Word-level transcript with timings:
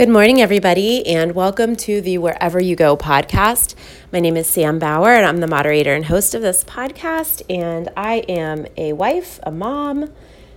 Good 0.00 0.08
morning, 0.08 0.40
everybody, 0.40 1.06
and 1.06 1.34
welcome 1.34 1.76
to 1.76 2.00
the 2.00 2.16
Wherever 2.16 2.58
You 2.58 2.74
Go 2.74 2.96
podcast. 2.96 3.74
My 4.10 4.18
name 4.18 4.34
is 4.34 4.46
Sam 4.46 4.78
Bauer, 4.78 5.10
and 5.10 5.26
I'm 5.26 5.40
the 5.40 5.46
moderator 5.46 5.92
and 5.92 6.06
host 6.06 6.32
of 6.32 6.40
this 6.40 6.64
podcast. 6.64 7.42
And 7.50 7.90
I 7.98 8.20
am 8.26 8.66
a 8.78 8.94
wife, 8.94 9.38
a 9.42 9.50
mom, 9.50 10.10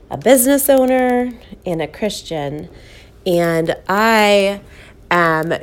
a 0.09 0.15
business 0.15 0.69
owner, 0.69 1.33
and 1.65 1.81
a 1.81 1.89
Christian. 1.89 2.69
And 3.25 3.75
I 3.89 4.61
am 5.11 5.55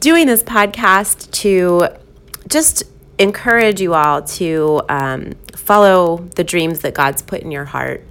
doing 0.00 0.26
this 0.26 0.42
podcast 0.42 1.30
to 1.42 1.88
just 2.48 2.84
encourage 3.18 3.82
you 3.82 3.92
all 3.92 4.22
to 4.22 4.80
um, 4.88 5.32
follow 5.54 6.26
the 6.36 6.42
dreams 6.42 6.80
that 6.80 6.94
God's 6.94 7.20
put 7.20 7.42
in 7.42 7.50
your 7.50 7.66
heart 7.66 8.02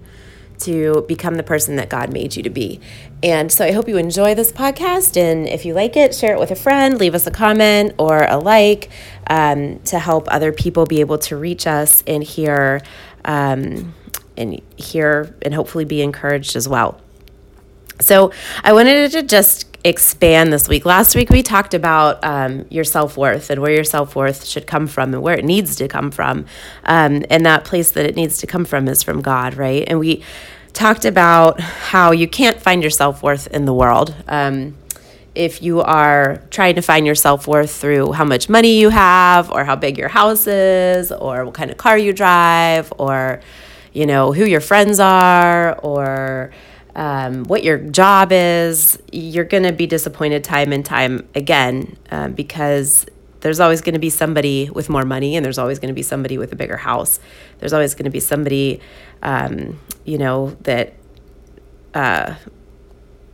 to 0.59 1.05
become 1.07 1.35
the 1.35 1.43
person 1.43 1.77
that 1.77 1.89
God 1.89 2.13
made 2.13 2.35
you 2.35 2.43
to 2.43 2.49
be. 2.49 2.79
And 3.21 3.51
so 3.51 3.65
I 3.65 3.71
hope 3.71 3.89
you 3.89 3.97
enjoy 3.97 4.33
this 4.33 4.51
podcast. 4.51 5.17
And 5.17 5.47
if 5.47 5.65
you 5.65 5.73
like 5.73 5.97
it, 5.97 6.15
share 6.15 6.33
it 6.33 6.39
with 6.39 6.51
a 6.51 6.55
friend, 6.55 6.97
leave 6.97 7.15
us 7.15 7.27
a 7.27 7.31
comment 7.31 7.93
or 7.97 8.23
a 8.23 8.37
like 8.37 8.89
um, 9.27 9.79
to 9.79 9.99
help 9.99 10.31
other 10.31 10.53
people 10.53 10.85
be 10.85 11.01
able 11.01 11.17
to 11.19 11.35
reach 11.35 11.67
us 11.67 12.03
and 12.07 12.23
hear 12.23 12.81
um, 13.25 13.93
and 14.37 14.61
hear 14.77 15.35
and 15.41 15.53
hopefully 15.53 15.83
be 15.83 16.01
encouraged 16.01 16.55
as 16.55 16.69
well. 16.69 17.01
So 17.99 18.31
I 18.63 18.71
wanted 18.71 19.11
to 19.11 19.23
just 19.23 19.65
expand 19.83 20.53
this 20.53 20.69
week. 20.69 20.85
Last 20.85 21.15
week 21.15 21.29
we 21.29 21.43
talked 21.43 21.73
about 21.73 22.23
um, 22.23 22.65
your 22.69 22.85
self 22.85 23.17
worth 23.17 23.49
and 23.49 23.61
where 23.61 23.71
your 23.71 23.83
self 23.83 24.15
worth 24.15 24.45
should 24.45 24.65
come 24.65 24.87
from 24.87 25.13
and 25.13 25.21
where 25.21 25.37
it 25.37 25.43
needs 25.43 25.75
to 25.77 25.89
come 25.89 26.11
from. 26.11 26.45
Um, 26.85 27.25
and 27.29 27.45
that 27.45 27.65
place 27.65 27.91
that 27.91 28.05
it 28.05 28.15
needs 28.15 28.37
to 28.37 28.47
come 28.47 28.63
from 28.63 28.87
is 28.87 29.03
from 29.03 29.21
God, 29.21 29.55
right? 29.55 29.83
And 29.85 29.99
we 29.99 30.23
talked 30.79 31.03
about 31.03 31.59
how 31.59 32.11
you 32.11 32.25
can't 32.25 32.61
find 32.61 32.81
your 32.81 32.89
self 32.89 33.21
worth 33.21 33.47
in 33.47 33.65
the 33.65 33.73
world. 33.73 34.15
Um, 34.27 34.77
if 35.35 35.61
you 35.61 35.81
are 35.81 36.41
trying 36.49 36.75
to 36.75 36.81
find 36.81 37.05
your 37.05 37.15
self 37.15 37.47
worth 37.47 37.75
through 37.75 38.13
how 38.13 38.23
much 38.23 38.47
money 38.47 38.79
you 38.79 38.89
have, 38.89 39.51
or 39.51 39.65
how 39.65 39.75
big 39.75 39.97
your 39.97 40.07
house 40.07 40.47
is, 40.47 41.11
or 41.11 41.45
what 41.45 41.53
kind 41.53 41.69
of 41.69 41.77
car 41.77 41.97
you 41.97 42.13
drive, 42.13 42.93
or 42.97 43.41
you 43.91 44.05
know 44.05 44.31
who 44.31 44.45
your 44.45 44.61
friends 44.61 45.01
are, 45.01 45.77
or 45.79 46.51
um, 46.95 47.43
what 47.43 47.63
your 47.63 47.77
job 47.77 48.31
is, 48.31 48.97
you're 49.11 49.43
going 49.43 49.63
to 49.63 49.73
be 49.73 49.85
disappointed 49.85 50.45
time 50.45 50.71
and 50.71 50.85
time 50.85 51.27
again 51.35 51.97
um, 52.09 52.31
because 52.33 53.05
there's 53.41 53.59
always 53.59 53.81
going 53.81 53.93
to 53.93 53.99
be 53.99 54.09
somebody 54.09 54.69
with 54.69 54.89
more 54.89 55.05
money 55.05 55.35
and 55.35 55.45
there's 55.45 55.57
always 55.57 55.79
going 55.79 55.89
to 55.89 55.95
be 55.95 56.01
somebody 56.01 56.37
with 56.37 56.51
a 56.51 56.55
bigger 56.55 56.77
house. 56.77 57.19
There's 57.59 57.73
always 57.73 57.95
going 57.95 58.05
to 58.05 58.11
be 58.11 58.19
somebody, 58.19 58.81
um, 59.21 59.79
you 60.05 60.17
know, 60.17 60.57
that, 60.61 60.93
uh, 61.93 62.35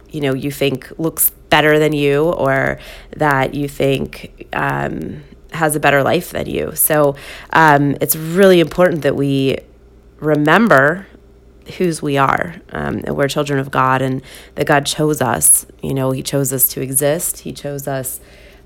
you 0.10 0.22
know, 0.22 0.34
you 0.34 0.52
think 0.52 0.92
looks 0.98 1.32
better 1.50 1.80
than 1.80 1.94
you 1.94 2.24
or 2.24 2.80
that 3.16 3.54
you 3.54 3.68
think 3.68 4.48
um, 4.54 5.24
has 5.52 5.76
a 5.76 5.80
better 5.80 6.04
life 6.04 6.32
than 6.32 6.48
you. 6.48 6.76
So 6.76 7.16
um, 7.54 7.96
it's 8.02 8.16
really 8.16 8.60
important 8.60 9.04
that 9.04 9.16
we 9.16 9.58
remember 10.20 11.08
whose 11.78 12.02
we 12.02 12.18
are. 12.18 12.56
Um, 12.72 13.02
we're 13.08 13.28
children 13.28 13.60
of 13.60 13.72
God 13.72 14.02
and 14.02 14.22
that 14.56 14.68
God 14.68 14.86
chose 14.86 15.22
us. 15.22 15.66
You 15.82 15.94
know, 15.94 16.12
He 16.12 16.22
chose 16.22 16.54
us 16.54 16.68
to 16.70 16.82
exist, 16.82 17.40
He 17.40 17.54
chose 17.54 17.88
us 17.88 18.20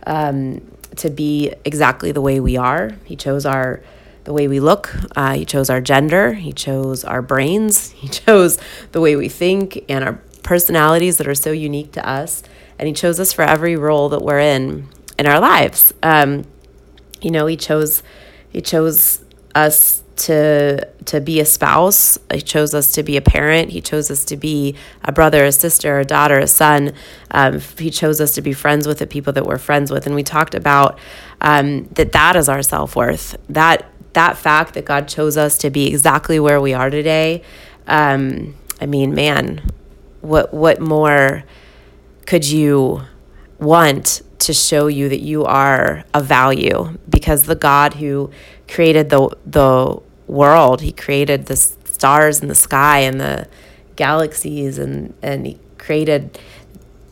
um, 0.05 0.61
to 0.97 1.09
be 1.09 1.53
exactly 1.65 2.11
the 2.11 2.21
way 2.21 2.39
we 2.39 2.57
are. 2.57 2.91
He 3.05 3.15
chose 3.15 3.45
our 3.45 3.81
the 4.29 4.33
way 4.33 4.47
we 4.47 4.59
look. 4.59 4.95
Uh, 5.15 5.33
he 5.33 5.43
chose 5.43 5.71
our 5.71 5.81
gender. 5.81 6.33
He 6.33 6.53
chose 6.53 7.03
our 7.03 7.23
brains. 7.23 7.89
He 7.99 8.07
chose 8.07 8.59
the 8.91 9.01
way 9.01 9.15
we 9.15 9.27
think 9.27 9.83
and 9.89 10.03
our 10.03 10.21
personalities 10.43 11.17
that 11.17 11.27
are 11.27 11.33
so 11.33 11.51
unique 11.51 11.93
to 11.93 12.07
us. 12.07 12.43
And 12.77 12.87
He 12.87 12.93
chose 12.93 13.19
us 13.19 13.33
for 13.33 13.41
every 13.41 13.75
role 13.75 14.09
that 14.09 14.21
we're 14.21 14.39
in 14.39 14.87
in 15.17 15.25
our 15.25 15.39
lives. 15.39 15.95
Um, 16.03 16.45
you 17.21 17.31
know, 17.31 17.47
He 17.47 17.57
chose 17.57 18.03
He 18.49 18.61
chose 18.61 19.25
us 19.55 20.03
to 20.17 20.85
to 21.05 21.19
be 21.19 21.39
a 21.39 21.45
spouse. 21.45 22.19
He 22.31 22.41
chose 22.41 22.75
us 22.75 22.91
to 22.93 23.03
be 23.03 23.17
a 23.17 23.21
parent. 23.21 23.71
He 23.71 23.81
chose 23.81 24.11
us 24.11 24.23
to 24.25 24.37
be 24.37 24.75
a 25.03 25.11
brother, 25.11 25.43
a 25.43 25.51
sister, 25.51 25.99
a 25.99 26.05
daughter, 26.05 26.37
a 26.37 26.47
son. 26.47 26.93
Um, 27.31 27.59
he 27.79 27.89
chose 27.89 28.21
us 28.21 28.35
to 28.35 28.43
be 28.43 28.53
friends 28.53 28.85
with 28.85 28.99
the 28.99 29.07
people 29.07 29.33
that 29.33 29.45
we're 29.45 29.57
friends 29.57 29.89
with. 29.89 30.05
And 30.05 30.13
we 30.13 30.23
talked 30.23 30.53
about 30.53 30.99
um, 31.41 31.87
that 31.93 32.11
that 32.11 32.35
is 32.35 32.47
our 32.47 32.61
self 32.61 32.95
worth. 32.95 33.35
That 33.49 33.88
that 34.13 34.37
fact 34.37 34.73
that 34.73 34.85
God 34.85 35.07
chose 35.07 35.37
us 35.37 35.57
to 35.59 35.69
be 35.69 35.87
exactly 35.87 36.39
where 36.39 36.59
we 36.59 36.73
are 36.73 36.89
today. 36.89 37.43
Um, 37.87 38.55
I 38.81 38.85
mean, 38.85 39.13
man, 39.13 39.61
what 40.21 40.53
what 40.53 40.81
more 40.81 41.43
could 42.25 42.47
you 42.47 43.01
want 43.59 44.21
to 44.39 44.53
show 44.53 44.87
you 44.87 45.09
that 45.09 45.21
you 45.21 45.45
are 45.45 46.05
of 46.13 46.25
value? 46.25 46.97
Because 47.09 47.43
the 47.43 47.55
God 47.55 47.95
who 47.95 48.31
created 48.67 49.09
the 49.09 49.29
the 49.45 50.01
world. 50.29 50.81
He 50.81 50.91
created 50.91 51.47
the 51.47 51.55
stars 51.55 52.41
in 52.41 52.47
the 52.47 52.55
sky 52.55 52.99
and 52.99 53.19
the 53.19 53.47
galaxies, 53.95 54.77
and, 54.77 55.13
and 55.21 55.45
he 55.45 55.59
created 55.77 56.39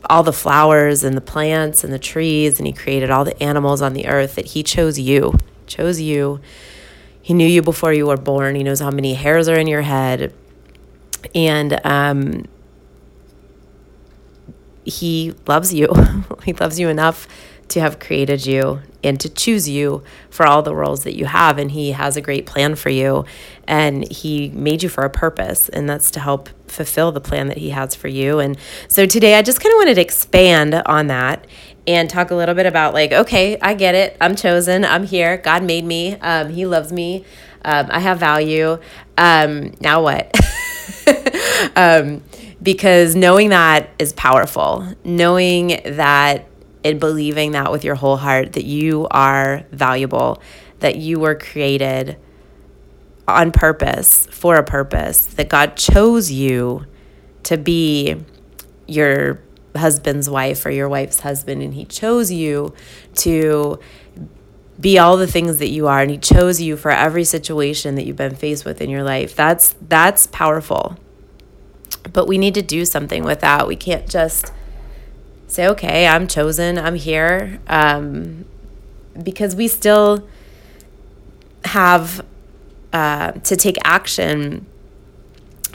all 0.10 0.24
the 0.24 0.32
flowers 0.32 1.04
and 1.04 1.18
the 1.18 1.22
plants 1.22 1.84
and 1.84 1.92
the 1.92 2.00
trees, 2.00 2.60
and 2.60 2.68
he 2.68 2.72
created 2.72 3.10
all 3.10 3.26
the 3.26 3.42
animals 3.44 3.82
on 3.82 3.94
the 3.94 4.08
earth. 4.08 4.36
That 4.36 4.46
he 4.46 4.64
chose 4.64 4.98
you, 5.00 5.38
chose 5.66 6.00
you. 6.00 6.40
He 7.28 7.34
knew 7.34 7.46
you 7.46 7.62
before 7.62 7.92
you 7.92 8.08
were 8.08 8.16
born. 8.16 8.56
He 8.56 8.64
knows 8.64 8.80
how 8.80 8.90
many 8.90 9.14
hairs 9.14 9.50
are 9.50 9.60
in 9.60 9.68
your 9.68 9.82
head, 9.82 10.34
and 11.36 11.78
um, 11.86 12.46
he 14.86 15.34
loves 15.46 15.74
you. 15.74 15.90
he 16.46 16.54
loves 16.54 16.80
you 16.80 16.88
enough 16.88 17.28
to 17.68 17.82
have 17.82 18.00
created 18.00 18.46
you 18.46 18.80
and 19.04 19.20
to 19.20 19.28
choose 19.30 19.68
you 19.68 20.04
for 20.30 20.46
all 20.46 20.62
the 20.62 20.74
roles 20.74 21.04
that 21.04 21.16
you 21.18 21.26
have. 21.26 21.58
And 21.58 21.72
He 21.72 21.92
has 21.92 22.16
a 22.16 22.22
great 22.22 22.46
plan 22.46 22.76
for 22.76 22.90
you. 22.90 23.26
And 23.68 24.10
He 24.10 24.48
made 24.52 24.82
you 24.82 24.88
for 24.88 25.04
a 25.04 25.10
purpose, 25.10 25.68
and 25.68 25.90
that's 25.90 26.10
to 26.12 26.22
help 26.22 26.48
fulfill 26.70 27.12
the 27.12 27.20
plan 27.20 27.48
that 27.48 27.58
He 27.58 27.72
has 27.72 27.94
for 27.94 28.08
you. 28.08 28.40
And 28.40 28.58
so 28.88 29.06
today, 29.06 29.36
I 29.36 29.42
just 29.42 29.60
kind 29.60 29.74
of 29.74 29.78
wanted 29.80 29.96
to 29.96 30.02
expand 30.02 30.76
on 30.86 31.08
that 31.08 31.46
and 31.88 32.10
talk 32.10 32.32
a 32.32 32.36
little 32.36 32.54
bit 32.54 32.66
about 32.66 32.94
like, 32.94 33.14
okay, 33.14 33.58
I 33.60 33.74
get 33.74 33.96
it. 33.96 34.18
I'm 34.20 34.36
chosen. 34.36 34.84
I'm 34.84 35.04
here. 35.04 35.38
God 35.38 35.64
made 35.64 35.86
me. 35.86 36.16
Um, 36.16 36.50
he 36.50 36.66
loves 36.66 36.92
me. 36.92 37.26
Um, 37.64 37.88
I 37.90 38.00
have 38.00 38.20
value. 38.20 38.78
Um, 39.18 39.74
now 39.80 40.04
what? 40.04 40.38
um, 41.76 42.24
because 42.62 43.16
knowing 43.16 43.50
that 43.50 43.90
is 43.98 44.14
powerful. 44.14 44.94
Knowing 45.04 45.80
that 45.86 46.48
and 46.84 47.00
believing 47.00 47.52
that 47.52 47.72
with 47.72 47.84
your 47.84 47.96
whole 47.96 48.18
heart 48.18 48.54
that 48.54 48.66
you 48.66 49.08
are 49.12 49.66
valuable, 49.72 50.42
that 50.80 50.98
you 50.98 51.20
were 51.20 51.36
created 51.36 52.18
on 53.28 53.52
purpose, 53.52 54.26
for 54.28 54.56
a 54.56 54.64
purpose, 54.64 55.26
that 55.26 55.50
God 55.50 55.76
chose 55.76 56.32
you 56.32 56.86
to 57.44 57.58
be 57.58 58.24
your 58.88 59.42
husband's 59.78 60.30
wife 60.30 60.66
or 60.66 60.72
your 60.72 60.90
wife's 60.90 61.22
husband, 61.22 61.62
and 61.62 61.74
He 61.74 61.86
chose 61.86 62.32
you 62.32 62.74
to 63.16 63.80
be 64.80 65.00
all 65.00 65.18
the 65.18 65.28
things 65.28 65.58
that 65.58 65.70
you 65.70 65.88
are 65.88 66.02
and 66.02 66.12
he 66.12 66.18
chose 66.18 66.62
you 66.62 66.78
for 66.78 66.92
every 66.92 67.24
situation 67.24 67.96
that 67.96 68.06
you've 68.06 68.16
been 68.16 68.36
faced 68.36 68.64
with 68.66 68.82
in 68.82 68.90
your 68.90 69.04
life. 69.04 69.36
That's 69.36 69.76
that's 69.82 70.28
powerful. 70.28 70.98
But 72.14 72.28
we 72.28 72.38
need 72.38 72.54
to 72.54 72.62
do 72.62 72.86
something 72.86 73.24
with 73.24 73.42
that. 73.42 73.68
We 73.68 73.76
can't 73.76 74.08
just 74.08 74.54
say, 75.48 75.68
okay, 75.68 76.08
I'm 76.08 76.28
chosen, 76.28 76.78
I'm 76.78 76.96
here. 76.96 77.60
Um, 77.68 78.46
because 79.22 79.56
we 79.56 79.68
still 79.68 80.28
have 81.66 82.24
uh, 82.94 83.32
to 83.32 83.56
take 83.56 83.78
action 83.84 84.66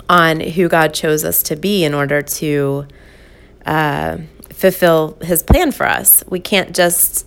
on 0.09 0.41
who 0.41 0.69
God 0.69 0.95
chose 0.95 1.25
us 1.25 1.43
to 1.45 1.57
be 1.57 1.84
in 1.84 1.93
order 1.93 2.23
to 2.23 2.87
uh, 3.67 4.19
fulfill 4.51 5.19
his 5.22 5.42
plan 5.42 5.72
for 5.72 5.86
us. 5.86 6.22
We 6.28 6.41
can't 6.41 6.75
just 6.75 7.27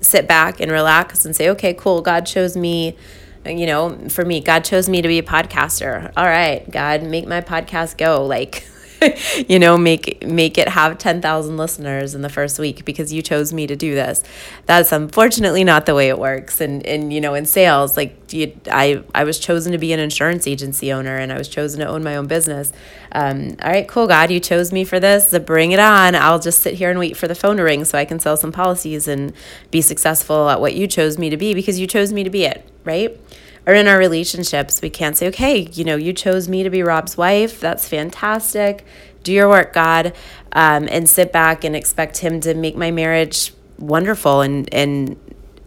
sit 0.00 0.26
back 0.26 0.60
and 0.60 0.70
relax 0.70 1.24
and 1.24 1.34
say, 1.34 1.48
okay, 1.50 1.74
cool, 1.74 2.02
God 2.02 2.26
chose 2.26 2.56
me. 2.56 2.96
You 3.44 3.66
know, 3.66 4.08
for 4.08 4.24
me, 4.24 4.40
God 4.40 4.64
chose 4.64 4.88
me 4.88 5.02
to 5.02 5.08
be 5.08 5.18
a 5.18 5.22
podcaster. 5.22 6.12
All 6.16 6.24
right, 6.24 6.68
God, 6.70 7.02
make 7.02 7.26
my 7.26 7.40
podcast 7.40 7.98
go. 7.98 8.24
Like, 8.24 8.66
you 9.48 9.58
know, 9.58 9.76
make 9.76 10.26
make 10.26 10.58
it 10.58 10.68
have 10.68 10.98
10,000 10.98 11.56
listeners 11.56 12.14
in 12.14 12.22
the 12.22 12.28
first 12.28 12.58
week 12.58 12.84
because 12.84 13.12
you 13.12 13.22
chose 13.22 13.52
me 13.52 13.66
to 13.66 13.76
do 13.76 13.94
this. 13.94 14.22
That's 14.66 14.92
unfortunately 14.92 15.64
not 15.64 15.86
the 15.86 15.94
way 15.94 16.08
it 16.08 16.18
works. 16.18 16.60
And 16.60 16.84
and 16.86 17.12
you 17.12 17.20
know, 17.20 17.34
in 17.34 17.46
sales, 17.46 17.96
like 17.96 18.32
you, 18.32 18.58
I 18.70 19.02
I 19.14 19.24
was 19.24 19.38
chosen 19.38 19.72
to 19.72 19.78
be 19.78 19.92
an 19.92 20.00
insurance 20.00 20.46
agency 20.46 20.92
owner 20.92 21.16
and 21.16 21.32
I 21.32 21.38
was 21.38 21.48
chosen 21.48 21.80
to 21.80 21.86
own 21.86 22.02
my 22.02 22.16
own 22.16 22.26
business. 22.26 22.72
Um, 23.12 23.56
all 23.62 23.70
right, 23.70 23.86
cool, 23.86 24.06
God, 24.06 24.30
you 24.30 24.40
chose 24.40 24.72
me 24.72 24.84
for 24.84 24.98
this. 24.98 25.30
So 25.30 25.38
bring 25.38 25.72
it 25.72 25.80
on. 25.80 26.14
I'll 26.14 26.38
just 26.38 26.60
sit 26.60 26.74
here 26.74 26.90
and 26.90 26.98
wait 26.98 27.16
for 27.16 27.28
the 27.28 27.34
phone 27.34 27.56
to 27.58 27.62
ring 27.62 27.84
so 27.84 27.98
I 27.98 28.04
can 28.04 28.18
sell 28.20 28.36
some 28.36 28.52
policies 28.52 29.08
and 29.08 29.32
be 29.70 29.80
successful 29.80 30.48
at 30.48 30.60
what 30.60 30.74
you 30.74 30.86
chose 30.86 31.18
me 31.18 31.30
to 31.30 31.36
be 31.36 31.54
because 31.54 31.78
you 31.78 31.86
chose 31.86 32.12
me 32.12 32.24
to 32.24 32.30
be 32.30 32.44
it, 32.44 32.66
right? 32.84 33.18
Or 33.66 33.74
in 33.74 33.86
our 33.86 33.98
relationships, 33.98 34.82
we 34.82 34.90
can't 34.90 35.16
say, 35.16 35.28
okay, 35.28 35.68
you 35.72 35.84
know, 35.84 35.96
you 35.96 36.12
chose 36.12 36.48
me 36.48 36.62
to 36.62 36.70
be 36.70 36.82
Rob's 36.82 37.16
wife. 37.16 37.60
That's 37.60 37.88
fantastic. 37.88 38.84
do 39.22 39.32
your 39.32 39.48
work, 39.48 39.72
God, 39.72 40.14
um, 40.52 40.88
and 40.90 41.08
sit 41.08 41.32
back 41.32 41.64
and 41.64 41.76
expect 41.76 42.18
Him 42.18 42.40
to 42.40 42.54
make 42.54 42.76
my 42.76 42.90
marriage 42.90 43.52
wonderful 43.78 44.40
and 44.40 44.72
and 44.72 45.16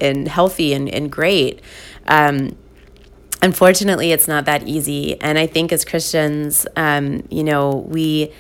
and 0.02 0.28
healthy 0.28 0.74
and, 0.74 0.90
and 0.90 1.12
great. 1.12 1.62
Um, 2.08 2.58
unfortunately, 3.42 4.12
it's 4.12 4.28
not 4.28 4.46
that 4.46 4.68
easy. 4.68 5.20
And 5.22 5.38
I 5.38 5.48
think 5.48 5.72
as 5.72 5.86
Christians, 5.86 6.68
um, 6.76 7.26
you 7.30 7.44
know, 7.44 7.86
we 7.88 8.32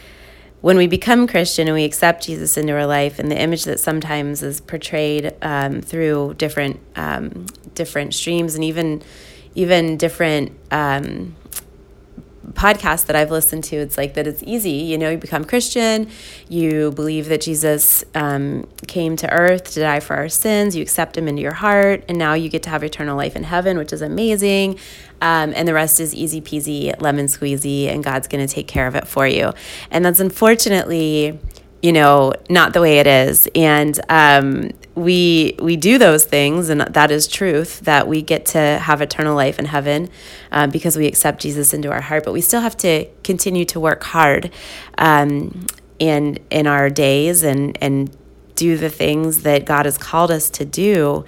when 0.61 0.77
we 0.77 0.87
become 0.87 1.27
Christian 1.27 1.67
and 1.67 1.75
we 1.75 1.85
accept 1.85 2.23
Jesus 2.25 2.57
into 2.57 2.73
our 2.73 2.87
life, 2.87 3.19
and 3.19 3.31
the 3.31 3.39
image 3.39 3.65
that 3.65 3.79
sometimes 3.79 4.41
is 4.43 4.59
portrayed 4.59 5.33
um, 5.41 5.81
through 5.81 6.33
different 6.37 6.79
um, 6.95 7.45
different 7.73 8.13
streams 8.13 8.55
and 8.55 8.63
even 8.63 9.01
even 9.55 9.97
different 9.97 10.51
um, 10.71 11.35
podcasts 12.53 13.05
that 13.07 13.15
I've 13.15 13.31
listened 13.31 13.63
to, 13.65 13.77
it's 13.77 13.97
like 13.97 14.13
that 14.13 14.27
it's 14.27 14.43
easy. 14.43 14.69
You 14.69 14.97
know, 14.97 15.09
you 15.09 15.17
become 15.17 15.43
Christian, 15.45 16.09
you 16.47 16.91
believe 16.91 17.27
that 17.27 17.41
Jesus 17.41 18.03
um, 18.13 18.67
came 18.87 19.15
to 19.17 19.31
earth 19.31 19.73
to 19.73 19.79
die 19.79 19.99
for 19.99 20.15
our 20.15 20.29
sins, 20.29 20.75
you 20.75 20.81
accept 20.81 21.17
him 21.17 21.27
into 21.27 21.41
your 21.41 21.53
heart, 21.53 22.03
and 22.07 22.17
now 22.17 22.33
you 22.33 22.49
get 22.49 22.63
to 22.63 22.69
have 22.69 22.83
eternal 22.83 23.17
life 23.17 23.35
in 23.35 23.43
heaven, 23.43 23.77
which 23.77 23.91
is 23.93 24.01
amazing. 24.01 24.79
Um, 25.21 25.53
and 25.55 25.67
the 25.67 25.73
rest 25.73 25.99
is 25.99 26.13
easy 26.13 26.41
peasy, 26.41 26.99
lemon 27.01 27.27
squeezy, 27.27 27.87
and 27.87 28.03
God's 28.03 28.27
going 28.27 28.45
to 28.45 28.53
take 28.53 28.67
care 28.67 28.87
of 28.87 28.95
it 28.95 29.07
for 29.07 29.25
you. 29.25 29.53
And 29.89 30.03
that's 30.03 30.19
unfortunately 30.19 31.39
you 31.85 31.93
know 31.93 32.33
not 32.49 32.73
the 32.73 32.81
way 32.81 32.97
it 32.97 33.05
is. 33.05 33.47
And 33.53 33.99
um, 34.09 34.71
we 34.95 35.55
we 35.59 35.75
do 35.75 35.99
those 35.99 36.25
things 36.25 36.69
and 36.69 36.81
that 36.81 37.11
is 37.11 37.27
truth 37.27 37.81
that 37.81 38.07
we 38.07 38.23
get 38.23 38.45
to 38.47 38.59
have 38.59 39.01
eternal 39.01 39.35
life 39.35 39.59
in 39.59 39.65
heaven 39.65 40.09
um, 40.51 40.69
because 40.71 40.95
we 40.97 41.05
accept 41.05 41.41
jesus 41.41 41.73
into 41.75 41.91
our 41.91 42.01
heart. 42.01 42.23
But 42.23 42.33
we 42.33 42.41
still 42.41 42.61
have 42.61 42.75
to 42.77 43.05
continue 43.23 43.65
to 43.65 43.79
work 43.79 44.03
hard 44.03 44.51
um, 44.97 45.67
in 45.99 46.39
in 46.49 46.65
our 46.65 46.89
days 46.89 47.43
and 47.43 47.77
and 47.81 48.15
do 48.55 48.77
the 48.77 48.89
things 48.89 49.43
that 49.43 49.65
god 49.65 49.85
has 49.85 49.97
called 49.97 50.31
us 50.31 50.49
to 50.49 50.65
do 50.65 51.23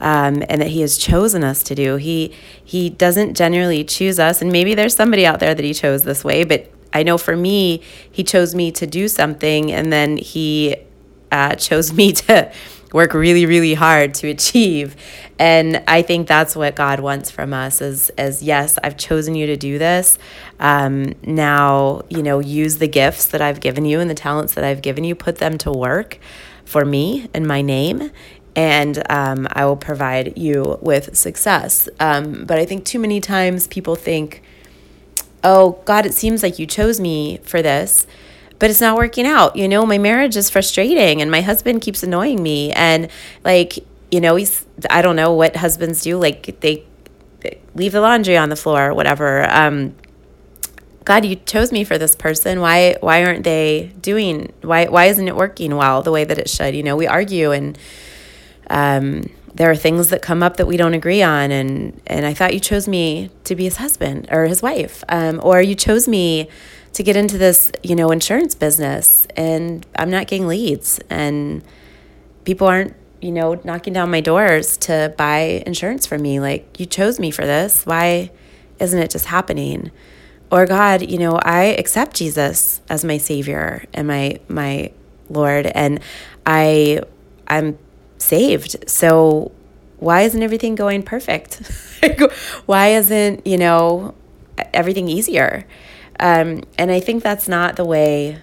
um, 0.00 0.42
and 0.48 0.62
that 0.62 0.68
he 0.68 0.80
has 0.80 0.96
chosen 0.96 1.44
us 1.44 1.62
to 1.64 1.74
do. 1.74 1.96
He 1.96 2.32
he 2.64 2.88
doesn't 2.88 3.34
generally 3.34 3.84
choose 3.84 4.18
us 4.18 4.40
and 4.40 4.50
maybe 4.50 4.74
there's 4.74 4.96
somebody 4.96 5.26
out 5.26 5.38
there 5.38 5.54
that 5.54 5.64
he 5.64 5.74
chose 5.74 6.04
this 6.04 6.24
way 6.24 6.44
but 6.44 6.72
I 6.98 7.04
know 7.04 7.16
for 7.16 7.36
me, 7.36 7.82
he 8.10 8.24
chose 8.24 8.54
me 8.54 8.72
to 8.72 8.86
do 8.86 9.06
something, 9.06 9.70
and 9.72 9.92
then 9.92 10.16
he 10.16 10.76
uh, 11.30 11.54
chose 11.54 11.92
me 12.00 12.12
to 12.12 12.50
work 12.92 13.14
really, 13.14 13.46
really 13.46 13.74
hard 13.74 14.14
to 14.14 14.28
achieve. 14.28 14.96
And 15.38 15.82
I 15.86 16.02
think 16.02 16.26
that's 16.26 16.56
what 16.56 16.74
God 16.74 17.00
wants 17.00 17.30
from 17.30 17.52
us 17.52 17.80
is, 17.80 18.10
is 18.18 18.42
yes, 18.42 18.78
I've 18.82 18.96
chosen 18.96 19.34
you 19.34 19.46
to 19.46 19.56
do 19.56 19.78
this. 19.78 20.18
Um, 20.58 21.14
now, 21.22 22.02
you 22.08 22.22
know, 22.22 22.40
use 22.40 22.78
the 22.78 22.88
gifts 22.88 23.26
that 23.26 23.40
I've 23.42 23.60
given 23.60 23.84
you 23.84 24.00
and 24.00 24.10
the 24.10 24.14
talents 24.14 24.54
that 24.54 24.64
I've 24.64 24.82
given 24.82 25.04
you, 25.04 25.14
put 25.14 25.36
them 25.36 25.58
to 25.58 25.70
work 25.70 26.18
for 26.64 26.84
me 26.84 27.28
and 27.34 27.46
my 27.46 27.62
name. 27.62 28.10
And 28.56 29.08
um, 29.10 29.46
I 29.52 29.64
will 29.66 29.76
provide 29.76 30.36
you 30.36 30.78
with 30.80 31.16
success. 31.16 31.88
Um, 32.00 32.44
but 32.44 32.58
I 32.58 32.64
think 32.64 32.84
too 32.84 32.98
many 32.98 33.20
times 33.20 33.68
people 33.68 33.94
think, 33.94 34.42
oh, 35.44 35.80
God, 35.84 36.06
it 36.06 36.14
seems 36.14 36.42
like 36.42 36.58
you 36.58 36.66
chose 36.66 37.00
me 37.00 37.38
for 37.44 37.62
this, 37.62 38.06
but 38.58 38.70
it's 38.70 38.80
not 38.80 38.96
working 38.96 39.26
out. 39.26 39.56
You 39.56 39.68
know, 39.68 39.86
my 39.86 39.98
marriage 39.98 40.36
is 40.36 40.50
frustrating 40.50 41.22
and 41.22 41.30
my 41.30 41.40
husband 41.40 41.82
keeps 41.82 42.02
annoying 42.02 42.42
me. 42.42 42.72
And 42.72 43.08
like, 43.44 43.78
you 44.10 44.20
know, 44.20 44.36
he's, 44.36 44.66
I 44.90 45.02
don't 45.02 45.16
know 45.16 45.32
what 45.32 45.56
husbands 45.56 46.02
do. 46.02 46.18
Like, 46.18 46.60
they, 46.60 46.84
leave 47.74 47.92
the 47.92 48.00
laundry 48.00 48.36
on 48.36 48.48
the 48.48 48.56
floor 48.56 48.88
or 48.88 48.94
whatever. 48.94 49.48
Um, 49.48 49.94
God, 51.04 51.24
you 51.24 51.36
chose 51.36 51.72
me 51.72 51.84
for 51.84 51.96
this 51.96 52.14
person. 52.14 52.60
Why 52.60 52.96
why 53.00 53.24
aren't 53.24 53.44
they 53.44 53.92
doing 54.00 54.52
why 54.60 54.86
why 54.86 55.06
isn't 55.06 55.26
it 55.26 55.36
working 55.36 55.74
well 55.76 56.02
the 56.02 56.12
way 56.12 56.24
that 56.24 56.36
it 56.36 56.50
should? 56.50 56.74
You 56.74 56.82
know, 56.82 56.96
we 56.96 57.06
argue 57.06 57.52
and 57.52 57.78
um 58.68 59.30
there 59.58 59.68
are 59.68 59.76
things 59.76 60.10
that 60.10 60.22
come 60.22 60.40
up 60.40 60.56
that 60.56 60.68
we 60.68 60.76
don't 60.76 60.94
agree 60.94 61.20
on 61.20 61.50
and 61.50 62.00
and 62.06 62.24
I 62.24 62.32
thought 62.32 62.54
you 62.54 62.60
chose 62.60 62.86
me 62.86 63.30
to 63.42 63.56
be 63.56 63.64
his 63.64 63.76
husband 63.76 64.28
or 64.30 64.46
his 64.46 64.62
wife 64.62 65.02
um, 65.08 65.40
or 65.42 65.60
you 65.60 65.74
chose 65.74 66.06
me 66.06 66.48
to 66.92 67.02
get 67.02 67.16
into 67.16 67.36
this 67.36 67.72
you 67.82 67.96
know 67.96 68.10
insurance 68.12 68.54
business 68.54 69.26
and 69.36 69.84
I'm 69.96 70.10
not 70.10 70.28
getting 70.28 70.46
leads 70.46 71.00
and 71.10 71.62
people 72.44 72.68
aren't 72.68 72.94
you 73.20 73.32
know 73.32 73.60
knocking 73.64 73.92
down 73.92 74.12
my 74.12 74.20
doors 74.20 74.76
to 74.76 75.12
buy 75.18 75.62
insurance 75.66 76.06
for 76.06 76.18
me. 76.18 76.38
Like 76.38 76.78
you 76.78 76.86
chose 76.86 77.18
me 77.18 77.32
for 77.32 77.44
this. 77.44 77.84
Why 77.84 78.30
isn't 78.78 78.98
it 78.98 79.10
just 79.10 79.26
happening? 79.26 79.90
Or 80.52 80.66
God 80.66 81.02
you 81.02 81.18
know 81.18 81.36
I 81.42 81.64
accept 81.64 82.14
Jesus 82.14 82.80
as 82.88 83.04
my 83.04 83.18
savior 83.18 83.84
and 83.92 84.06
my 84.06 84.38
my 84.46 84.92
Lord 85.28 85.66
and 85.66 85.98
I 86.46 87.00
I'm 87.48 87.76
saved. 88.18 88.88
So 88.88 89.52
why 89.98 90.22
isn't 90.22 90.42
everything 90.42 90.74
going 90.74 91.02
perfect? 91.02 91.60
why 92.66 92.88
isn't, 92.88 93.46
you 93.46 93.58
know, 93.58 94.14
everything 94.72 95.08
easier? 95.08 95.64
Um, 96.20 96.62
and 96.76 96.90
I 96.90 97.00
think 97.00 97.22
that's 97.22 97.48
not 97.48 97.76
the 97.76 97.84
way 97.84 98.40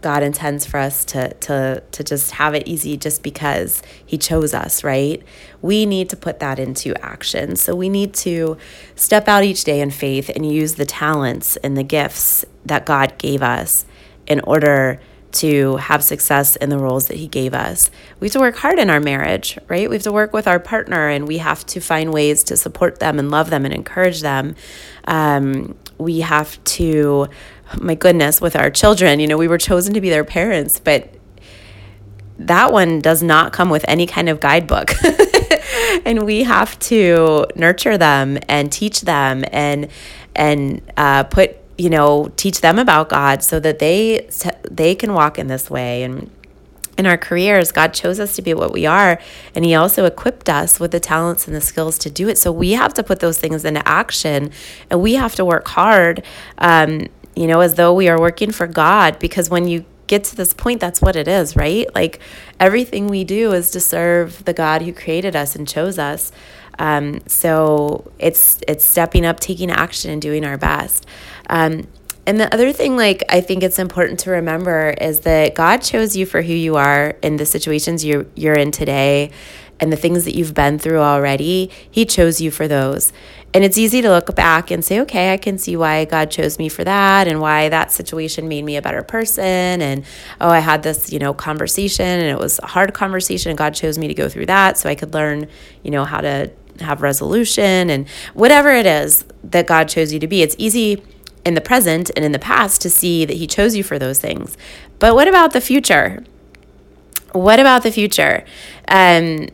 God 0.00 0.22
intends 0.22 0.64
for 0.64 0.78
us 0.78 1.04
to 1.06 1.34
to 1.34 1.82
to 1.90 2.04
just 2.04 2.32
have 2.32 2.54
it 2.54 2.66
easy 2.66 2.96
just 2.96 3.22
because 3.22 3.82
he 4.04 4.16
chose 4.16 4.54
us, 4.54 4.82
right? 4.82 5.22
We 5.60 5.84
need 5.84 6.08
to 6.10 6.16
put 6.16 6.40
that 6.40 6.58
into 6.58 6.94
action. 7.04 7.56
So 7.56 7.74
we 7.74 7.88
need 7.88 8.14
to 8.14 8.56
step 8.94 9.28
out 9.28 9.44
each 9.44 9.64
day 9.64 9.80
in 9.80 9.90
faith 9.90 10.30
and 10.34 10.50
use 10.50 10.76
the 10.76 10.86
talents 10.86 11.56
and 11.58 11.76
the 11.76 11.82
gifts 11.82 12.44
that 12.64 12.86
God 12.86 13.18
gave 13.18 13.42
us 13.42 13.84
in 14.26 14.40
order 14.40 15.00
to 15.32 15.76
have 15.76 16.02
success 16.02 16.56
in 16.56 16.70
the 16.70 16.78
roles 16.78 17.06
that 17.08 17.16
he 17.16 17.26
gave 17.26 17.54
us. 17.54 17.90
We 18.18 18.26
have 18.26 18.32
to 18.32 18.40
work 18.40 18.56
hard 18.56 18.78
in 18.78 18.90
our 18.90 19.00
marriage, 19.00 19.58
right? 19.68 19.88
We 19.88 19.96
have 19.96 20.02
to 20.04 20.12
work 20.12 20.32
with 20.32 20.46
our 20.46 20.58
partner 20.58 21.08
and 21.08 21.26
we 21.26 21.38
have 21.38 21.64
to 21.66 21.80
find 21.80 22.12
ways 22.12 22.42
to 22.44 22.56
support 22.56 22.98
them 22.98 23.18
and 23.18 23.30
love 23.30 23.50
them 23.50 23.64
and 23.64 23.74
encourage 23.74 24.20
them. 24.20 24.54
Um, 25.06 25.76
we 25.98 26.20
have 26.20 26.62
to, 26.64 27.28
my 27.80 27.94
goodness, 27.94 28.40
with 28.40 28.56
our 28.56 28.70
children, 28.70 29.20
you 29.20 29.26
know, 29.26 29.36
we 29.36 29.48
were 29.48 29.58
chosen 29.58 29.94
to 29.94 30.00
be 30.00 30.10
their 30.10 30.24
parents, 30.24 30.80
but 30.80 31.14
that 32.38 32.72
one 32.72 33.00
does 33.00 33.22
not 33.22 33.52
come 33.52 33.68
with 33.68 33.84
any 33.86 34.06
kind 34.06 34.28
of 34.28 34.40
guidebook. 34.40 34.92
and 36.04 36.24
we 36.24 36.42
have 36.44 36.78
to 36.78 37.46
nurture 37.54 37.98
them 37.98 38.38
and 38.48 38.72
teach 38.72 39.02
them 39.02 39.44
and 39.52 39.88
and 40.34 40.80
uh, 40.96 41.24
put 41.24 41.59
you 41.80 41.88
know, 41.88 42.30
teach 42.36 42.60
them 42.60 42.78
about 42.78 43.08
God 43.08 43.42
so 43.42 43.58
that 43.60 43.78
they 43.78 44.28
they 44.70 44.94
can 44.94 45.14
walk 45.14 45.38
in 45.38 45.46
this 45.46 45.70
way 45.70 46.02
and 46.02 46.30
in 46.98 47.06
our 47.06 47.16
careers, 47.16 47.72
God 47.72 47.94
chose 47.94 48.20
us 48.20 48.36
to 48.36 48.42
be 48.42 48.52
what 48.52 48.72
we 48.72 48.84
are, 48.84 49.18
and 49.54 49.64
He 49.64 49.74
also 49.74 50.04
equipped 50.04 50.50
us 50.50 50.78
with 50.78 50.90
the 50.90 51.00
talents 51.00 51.46
and 51.46 51.56
the 51.56 51.60
skills 51.62 51.96
to 52.00 52.10
do 52.10 52.28
it. 52.28 52.36
So 52.36 52.52
we 52.52 52.72
have 52.72 52.92
to 52.94 53.02
put 53.02 53.20
those 53.20 53.38
things 53.38 53.64
into 53.64 53.86
action, 53.88 54.50
and 54.90 55.00
we 55.00 55.14
have 55.14 55.34
to 55.36 55.44
work 55.44 55.66
hard, 55.68 56.22
um, 56.58 57.06
you 57.34 57.46
know, 57.46 57.60
as 57.60 57.76
though 57.76 57.94
we 57.94 58.10
are 58.10 58.20
working 58.20 58.50
for 58.50 58.66
God. 58.66 59.18
Because 59.18 59.48
when 59.48 59.66
you 59.66 59.86
get 60.08 60.24
to 60.24 60.36
this 60.36 60.52
point, 60.52 60.78
that's 60.80 61.00
what 61.00 61.16
it 61.16 61.26
is, 61.26 61.56
right? 61.56 61.86
Like 61.94 62.20
everything 62.58 63.06
we 63.06 63.24
do 63.24 63.52
is 63.52 63.70
to 63.70 63.80
serve 63.80 64.44
the 64.44 64.52
God 64.52 64.82
who 64.82 64.92
created 64.92 65.34
us 65.34 65.56
and 65.56 65.66
chose 65.66 65.98
us. 65.98 66.32
Um, 66.78 67.20
so 67.26 68.10
it's 68.18 68.60
it's 68.66 68.84
stepping 68.84 69.24
up, 69.24 69.38
taking 69.40 69.70
action, 69.70 70.10
and 70.10 70.20
doing 70.20 70.44
our 70.44 70.58
best. 70.58 71.06
Um, 71.50 71.86
and 72.26 72.40
the 72.40 72.52
other 72.54 72.72
thing, 72.72 72.96
like, 72.96 73.24
I 73.28 73.40
think 73.40 73.62
it's 73.62 73.78
important 73.78 74.20
to 74.20 74.30
remember 74.30 74.94
is 75.00 75.20
that 75.20 75.54
God 75.54 75.78
chose 75.78 76.16
you 76.16 76.24
for 76.24 76.42
who 76.42 76.52
you 76.52 76.76
are 76.76 77.16
in 77.22 77.36
the 77.36 77.44
situations 77.44 78.04
you're, 78.04 78.26
you're 78.34 78.54
in 78.54 78.70
today 78.70 79.32
and 79.80 79.92
the 79.92 79.96
things 79.96 80.26
that 80.26 80.36
you've 80.36 80.54
been 80.54 80.78
through 80.78 81.00
already. 81.00 81.70
He 81.90 82.04
chose 82.04 82.40
you 82.40 82.50
for 82.50 82.68
those. 82.68 83.12
And 83.52 83.64
it's 83.64 83.76
easy 83.76 84.00
to 84.02 84.10
look 84.10 84.32
back 84.36 84.70
and 84.70 84.84
say, 84.84 85.00
okay, 85.00 85.32
I 85.32 85.38
can 85.38 85.58
see 85.58 85.76
why 85.76 86.04
God 86.04 86.30
chose 86.30 86.56
me 86.58 86.68
for 86.68 86.84
that 86.84 87.26
and 87.26 87.40
why 87.40 87.68
that 87.68 87.90
situation 87.90 88.46
made 88.46 88.64
me 88.64 88.76
a 88.76 88.82
better 88.82 89.02
person. 89.02 89.82
And 89.82 90.04
oh, 90.40 90.50
I 90.50 90.60
had 90.60 90.84
this, 90.84 91.10
you 91.10 91.18
know, 91.18 91.34
conversation 91.34 92.06
and 92.06 92.28
it 92.28 92.38
was 92.38 92.60
a 92.62 92.66
hard 92.66 92.94
conversation 92.94 93.50
and 93.50 93.58
God 93.58 93.74
chose 93.74 93.98
me 93.98 94.06
to 94.06 94.14
go 94.14 94.28
through 94.28 94.46
that 94.46 94.78
so 94.78 94.88
I 94.88 94.94
could 94.94 95.14
learn, 95.14 95.48
you 95.82 95.90
know, 95.90 96.04
how 96.04 96.20
to 96.20 96.52
have 96.80 97.02
resolution 97.02 97.90
and 97.90 98.08
whatever 98.34 98.70
it 98.70 98.86
is 98.86 99.24
that 99.42 99.66
God 99.66 99.88
chose 99.88 100.12
you 100.12 100.20
to 100.20 100.28
be. 100.28 100.42
It's 100.42 100.54
easy 100.56 101.02
in 101.44 101.54
the 101.54 101.60
present 101.60 102.10
and 102.16 102.24
in 102.24 102.32
the 102.32 102.38
past 102.38 102.80
to 102.82 102.90
see 102.90 103.24
that 103.24 103.36
He 103.36 103.46
chose 103.46 103.74
you 103.74 103.82
for 103.82 103.98
those 103.98 104.18
things. 104.18 104.56
But 104.98 105.14
what 105.14 105.28
about 105.28 105.52
the 105.52 105.60
future? 105.60 106.24
What 107.32 107.60
about 107.60 107.82
the 107.82 107.92
future? 107.92 108.44
Um, 108.88 109.48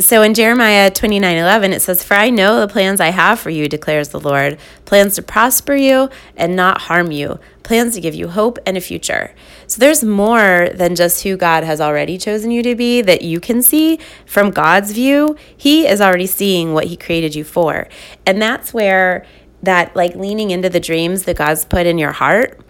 so 0.00 0.22
in 0.22 0.32
Jeremiah 0.32 0.90
29 0.90 1.36
11, 1.36 1.72
it 1.74 1.82
says, 1.82 2.02
For 2.02 2.14
I 2.14 2.30
know 2.30 2.58
the 2.58 2.72
plans 2.72 3.00
I 3.00 3.08
have 3.08 3.38
for 3.38 3.50
you, 3.50 3.68
declares 3.68 4.08
the 4.08 4.20
Lord 4.20 4.58
plans 4.86 5.14
to 5.16 5.22
prosper 5.22 5.74
you 5.74 6.08
and 6.36 6.56
not 6.56 6.82
harm 6.82 7.12
you, 7.12 7.38
plans 7.62 7.94
to 7.94 8.00
give 8.00 8.14
you 8.14 8.28
hope 8.28 8.58
and 8.64 8.78
a 8.78 8.80
future. 8.80 9.34
So 9.66 9.78
there's 9.78 10.02
more 10.02 10.70
than 10.72 10.96
just 10.96 11.22
who 11.22 11.36
God 11.36 11.64
has 11.64 11.82
already 11.82 12.16
chosen 12.16 12.50
you 12.50 12.62
to 12.62 12.74
be 12.74 13.02
that 13.02 13.20
you 13.22 13.40
can 13.40 13.60
see 13.60 13.98
from 14.24 14.50
God's 14.50 14.92
view. 14.92 15.36
He 15.54 15.86
is 15.86 16.00
already 16.00 16.26
seeing 16.26 16.72
what 16.72 16.86
He 16.86 16.96
created 16.96 17.34
you 17.34 17.44
for. 17.44 17.86
And 18.24 18.40
that's 18.40 18.72
where 18.72 19.26
that 19.62 19.94
like 19.94 20.14
leaning 20.14 20.50
into 20.50 20.68
the 20.68 20.80
dreams 20.80 21.24
that 21.24 21.36
God's 21.36 21.64
put 21.64 21.86
in 21.86 21.98
your 21.98 22.12
heart 22.12 22.60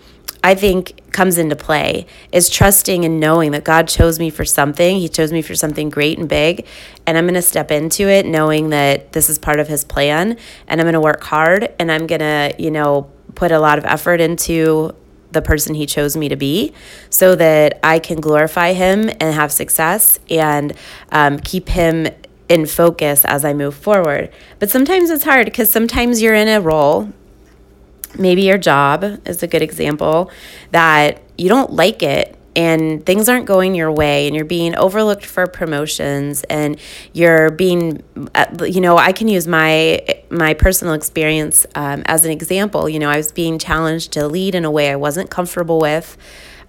I 0.42 0.54
think 0.54 1.12
comes 1.12 1.36
into 1.36 1.54
play 1.54 2.06
is 2.32 2.48
trusting 2.48 3.04
and 3.04 3.20
knowing 3.20 3.50
that 3.52 3.64
God 3.64 3.88
chose 3.88 4.18
me 4.18 4.30
for 4.30 4.44
something. 4.44 4.98
He 4.98 5.08
chose 5.08 5.32
me 5.32 5.42
for 5.42 5.54
something 5.54 5.90
great 5.90 6.18
and 6.18 6.28
big. 6.28 6.66
And 7.06 7.18
I'm 7.18 7.24
going 7.24 7.34
to 7.34 7.42
step 7.42 7.70
into 7.70 8.08
it 8.08 8.24
knowing 8.24 8.70
that 8.70 9.12
this 9.12 9.28
is 9.28 9.38
part 9.38 9.60
of 9.60 9.68
His 9.68 9.84
plan. 9.84 10.38
And 10.66 10.80
I'm 10.80 10.84
going 10.84 10.94
to 10.94 11.00
work 11.00 11.22
hard 11.22 11.72
and 11.78 11.92
I'm 11.92 12.06
going 12.06 12.20
to, 12.20 12.54
you 12.58 12.70
know, 12.70 13.10
put 13.34 13.52
a 13.52 13.58
lot 13.58 13.78
of 13.78 13.84
effort 13.84 14.20
into 14.20 14.94
the 15.32 15.42
person 15.42 15.74
He 15.74 15.84
chose 15.84 16.16
me 16.16 16.28
to 16.30 16.36
be 16.36 16.72
so 17.10 17.34
that 17.36 17.78
I 17.82 17.98
can 17.98 18.20
glorify 18.20 18.72
Him 18.72 19.08
and 19.08 19.34
have 19.34 19.52
success 19.52 20.18
and 20.30 20.72
um, 21.12 21.38
keep 21.38 21.68
Him 21.68 22.08
in 22.50 22.66
focus 22.66 23.24
as 23.24 23.44
I 23.46 23.54
move 23.54 23.74
forward. 23.74 24.30
But 24.58 24.70
sometimes 24.70 25.08
it's 25.08 25.24
hard 25.24 25.46
because 25.46 25.70
sometimes 25.70 26.20
you're 26.20 26.34
in 26.34 26.48
a 26.48 26.60
role 26.60 27.10
maybe 28.18 28.42
your 28.42 28.58
job 28.58 29.04
is 29.24 29.42
a 29.42 29.46
good 29.46 29.62
example 29.62 30.30
that 30.72 31.22
you 31.38 31.48
don't 31.48 31.72
like 31.72 32.02
it 32.02 32.36
and 32.56 33.06
things 33.06 33.28
aren't 33.28 33.46
going 33.46 33.74
your 33.74 33.92
way 33.92 34.26
and 34.26 34.34
you're 34.34 34.44
being 34.44 34.74
overlooked 34.74 35.24
for 35.24 35.46
promotions 35.46 36.42
and 36.44 36.78
you're 37.12 37.50
being 37.50 38.02
uh, 38.34 38.46
you 38.64 38.80
know 38.80 38.98
i 38.98 39.12
can 39.12 39.28
use 39.28 39.46
my 39.46 40.00
my 40.30 40.54
personal 40.54 40.94
experience 40.94 41.64
um, 41.76 42.02
as 42.06 42.24
an 42.24 42.32
example 42.32 42.88
you 42.88 42.98
know 42.98 43.08
i 43.08 43.16
was 43.16 43.30
being 43.30 43.58
challenged 43.58 44.12
to 44.12 44.26
lead 44.26 44.54
in 44.54 44.64
a 44.64 44.70
way 44.70 44.90
i 44.90 44.96
wasn't 44.96 45.30
comfortable 45.30 45.78
with 45.78 46.16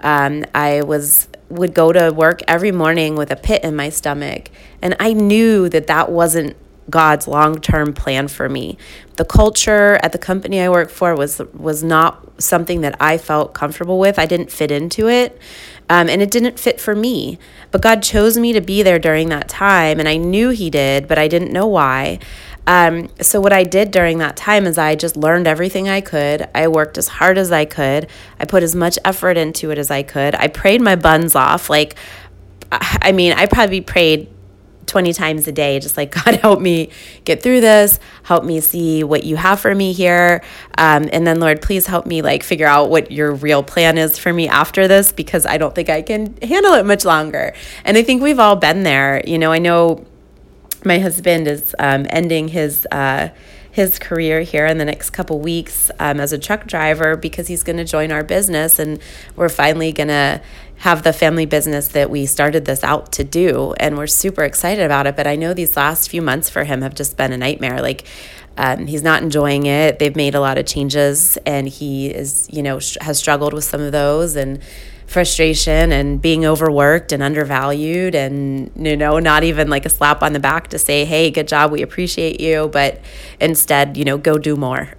um, 0.01 0.43
i 0.53 0.81
was 0.81 1.27
would 1.49 1.73
go 1.73 1.91
to 1.91 2.11
work 2.11 2.41
every 2.47 2.71
morning 2.71 3.15
with 3.15 3.29
a 3.31 3.35
pit 3.35 3.63
in 3.63 3.75
my 3.75 3.89
stomach 3.89 4.49
and 4.81 4.95
i 4.99 5.13
knew 5.13 5.67
that 5.69 5.87
that 5.87 6.11
wasn't 6.11 6.55
God's 6.89 7.27
long-term 7.27 7.93
plan 7.93 8.27
for 8.27 8.49
me. 8.49 8.77
The 9.15 9.25
culture 9.25 9.99
at 10.03 10.11
the 10.11 10.17
company 10.17 10.59
I 10.59 10.69
worked 10.69 10.91
for 10.91 11.15
was 11.15 11.39
was 11.53 11.83
not 11.83 12.41
something 12.41 12.81
that 12.81 12.95
I 12.99 13.17
felt 13.17 13.53
comfortable 13.53 13.99
with. 13.99 14.19
I 14.19 14.25
didn't 14.25 14.51
fit 14.51 14.71
into 14.71 15.07
it. 15.07 15.39
Um, 15.89 16.07
and 16.09 16.21
it 16.21 16.31
didn't 16.31 16.57
fit 16.59 16.79
for 16.79 16.95
me. 16.95 17.37
But 17.71 17.81
God 17.81 18.01
chose 18.01 18.37
me 18.37 18.53
to 18.53 18.61
be 18.61 18.81
there 18.81 18.99
during 18.99 19.29
that 19.29 19.49
time, 19.49 19.99
and 19.99 20.07
I 20.07 20.17
knew 20.17 20.49
He 20.49 20.69
did, 20.69 21.07
but 21.07 21.17
I 21.17 21.27
didn't 21.27 21.51
know 21.51 21.67
why. 21.67 22.19
Um, 22.67 23.09
so, 23.21 23.41
what 23.41 23.53
I 23.53 23.63
did 23.63 23.91
during 23.91 24.19
that 24.19 24.37
time 24.37 24.65
is 24.65 24.77
I 24.77 24.95
just 24.95 25.17
learned 25.17 25.47
everything 25.47 25.89
I 25.89 26.01
could. 26.01 26.47
I 26.53 26.67
worked 26.67 26.97
as 26.97 27.07
hard 27.07 27.37
as 27.37 27.51
I 27.51 27.65
could. 27.65 28.07
I 28.39 28.45
put 28.45 28.63
as 28.63 28.75
much 28.75 28.99
effort 29.03 29.37
into 29.37 29.71
it 29.71 29.77
as 29.77 29.89
I 29.89 30.03
could. 30.03 30.35
I 30.35 30.47
prayed 30.47 30.81
my 30.81 30.95
buns 30.95 31.35
off. 31.35 31.69
Like, 31.69 31.95
I 32.71 33.11
mean, 33.11 33.33
I 33.33 33.47
probably 33.47 33.81
prayed 33.81 34.29
20 34.85 35.13
times 35.13 35.47
a 35.47 35.51
day, 35.51 35.79
just 35.79 35.97
like, 35.97 36.11
God, 36.25 36.35
help 36.35 36.59
me 36.59 36.89
get 37.23 37.41
through 37.41 37.61
this. 37.61 37.99
Help 38.23 38.43
me 38.43 38.59
see 38.59 39.03
what 39.03 39.23
you 39.23 39.37
have 39.37 39.59
for 39.59 39.73
me 39.73 39.93
here. 39.93 40.43
Um, 40.77 41.09
and 41.11 41.25
then, 41.25 41.39
Lord, 41.39 41.61
please 41.61 41.87
help 41.87 42.05
me 42.05 42.21
like 42.21 42.43
figure 42.43 42.67
out 42.67 42.89
what 42.89 43.11
your 43.11 43.33
real 43.33 43.63
plan 43.63 43.97
is 43.97 44.17
for 44.17 44.31
me 44.31 44.47
after 44.47 44.87
this 44.87 45.11
because 45.11 45.45
I 45.45 45.57
don't 45.57 45.73
think 45.73 45.89
I 45.89 46.01
can 46.01 46.37
handle 46.41 46.73
it 46.73 46.85
much 46.85 47.05
longer. 47.05 47.53
And 47.85 47.97
I 47.97 48.03
think 48.03 48.21
we've 48.21 48.39
all 48.39 48.55
been 48.55 48.83
there. 48.83 49.21
You 49.25 49.39
know, 49.39 49.51
I 49.51 49.59
know 49.59 50.05
my 50.83 50.99
husband 50.99 51.47
is 51.47 51.75
um, 51.79 52.05
ending 52.09 52.49
his. 52.49 52.87
Uh, 52.91 53.29
his 53.71 53.99
career 53.99 54.41
here 54.41 54.65
in 54.65 54.77
the 54.77 54.85
next 54.85 55.11
couple 55.11 55.39
weeks 55.39 55.89
um, 55.97 56.19
as 56.19 56.33
a 56.33 56.37
truck 56.37 56.67
driver 56.67 57.15
because 57.15 57.47
he's 57.47 57.63
going 57.63 57.77
to 57.77 57.85
join 57.85 58.11
our 58.11 58.23
business 58.23 58.79
and 58.79 58.99
we're 59.37 59.47
finally 59.47 59.93
going 59.93 60.09
to 60.09 60.41
have 60.77 61.03
the 61.03 61.13
family 61.13 61.45
business 61.45 61.89
that 61.89 62.09
we 62.09 62.25
started 62.25 62.65
this 62.65 62.83
out 62.83 63.11
to 63.13 63.23
do 63.23 63.73
and 63.79 63.97
we're 63.97 64.07
super 64.07 64.43
excited 64.43 64.83
about 64.83 65.07
it 65.07 65.15
but 65.15 65.25
i 65.25 65.35
know 65.35 65.53
these 65.53 65.77
last 65.77 66.09
few 66.09 66.21
months 66.21 66.49
for 66.49 66.63
him 66.63 66.81
have 66.81 66.93
just 66.93 67.15
been 67.15 67.31
a 67.31 67.37
nightmare 67.37 67.81
like 67.81 68.05
um, 68.57 68.87
he's 68.87 69.03
not 69.03 69.23
enjoying 69.23 69.67
it 69.67 69.99
they've 69.99 70.15
made 70.15 70.35
a 70.35 70.41
lot 70.41 70.57
of 70.57 70.65
changes 70.65 71.37
and 71.45 71.69
he 71.69 72.07
is 72.07 72.49
you 72.51 72.61
know 72.61 72.79
has 72.99 73.17
struggled 73.17 73.53
with 73.53 73.63
some 73.63 73.79
of 73.79 73.91
those 73.91 74.35
and 74.35 74.59
frustration 75.11 75.91
and 75.91 76.21
being 76.21 76.45
overworked 76.45 77.11
and 77.11 77.21
undervalued 77.21 78.15
and 78.15 78.71
you 78.77 78.95
know 78.95 79.19
not 79.19 79.43
even 79.43 79.69
like 79.69 79.85
a 79.85 79.89
slap 79.89 80.23
on 80.23 80.31
the 80.31 80.39
back 80.39 80.69
to 80.69 80.79
say 80.79 81.03
hey 81.03 81.29
good 81.29 81.49
job 81.49 81.69
we 81.69 81.81
appreciate 81.81 82.39
you 82.39 82.69
but 82.71 83.01
instead 83.41 83.97
you 83.97 84.05
know 84.05 84.17
go 84.17 84.37
do 84.37 84.55
more. 84.55 84.89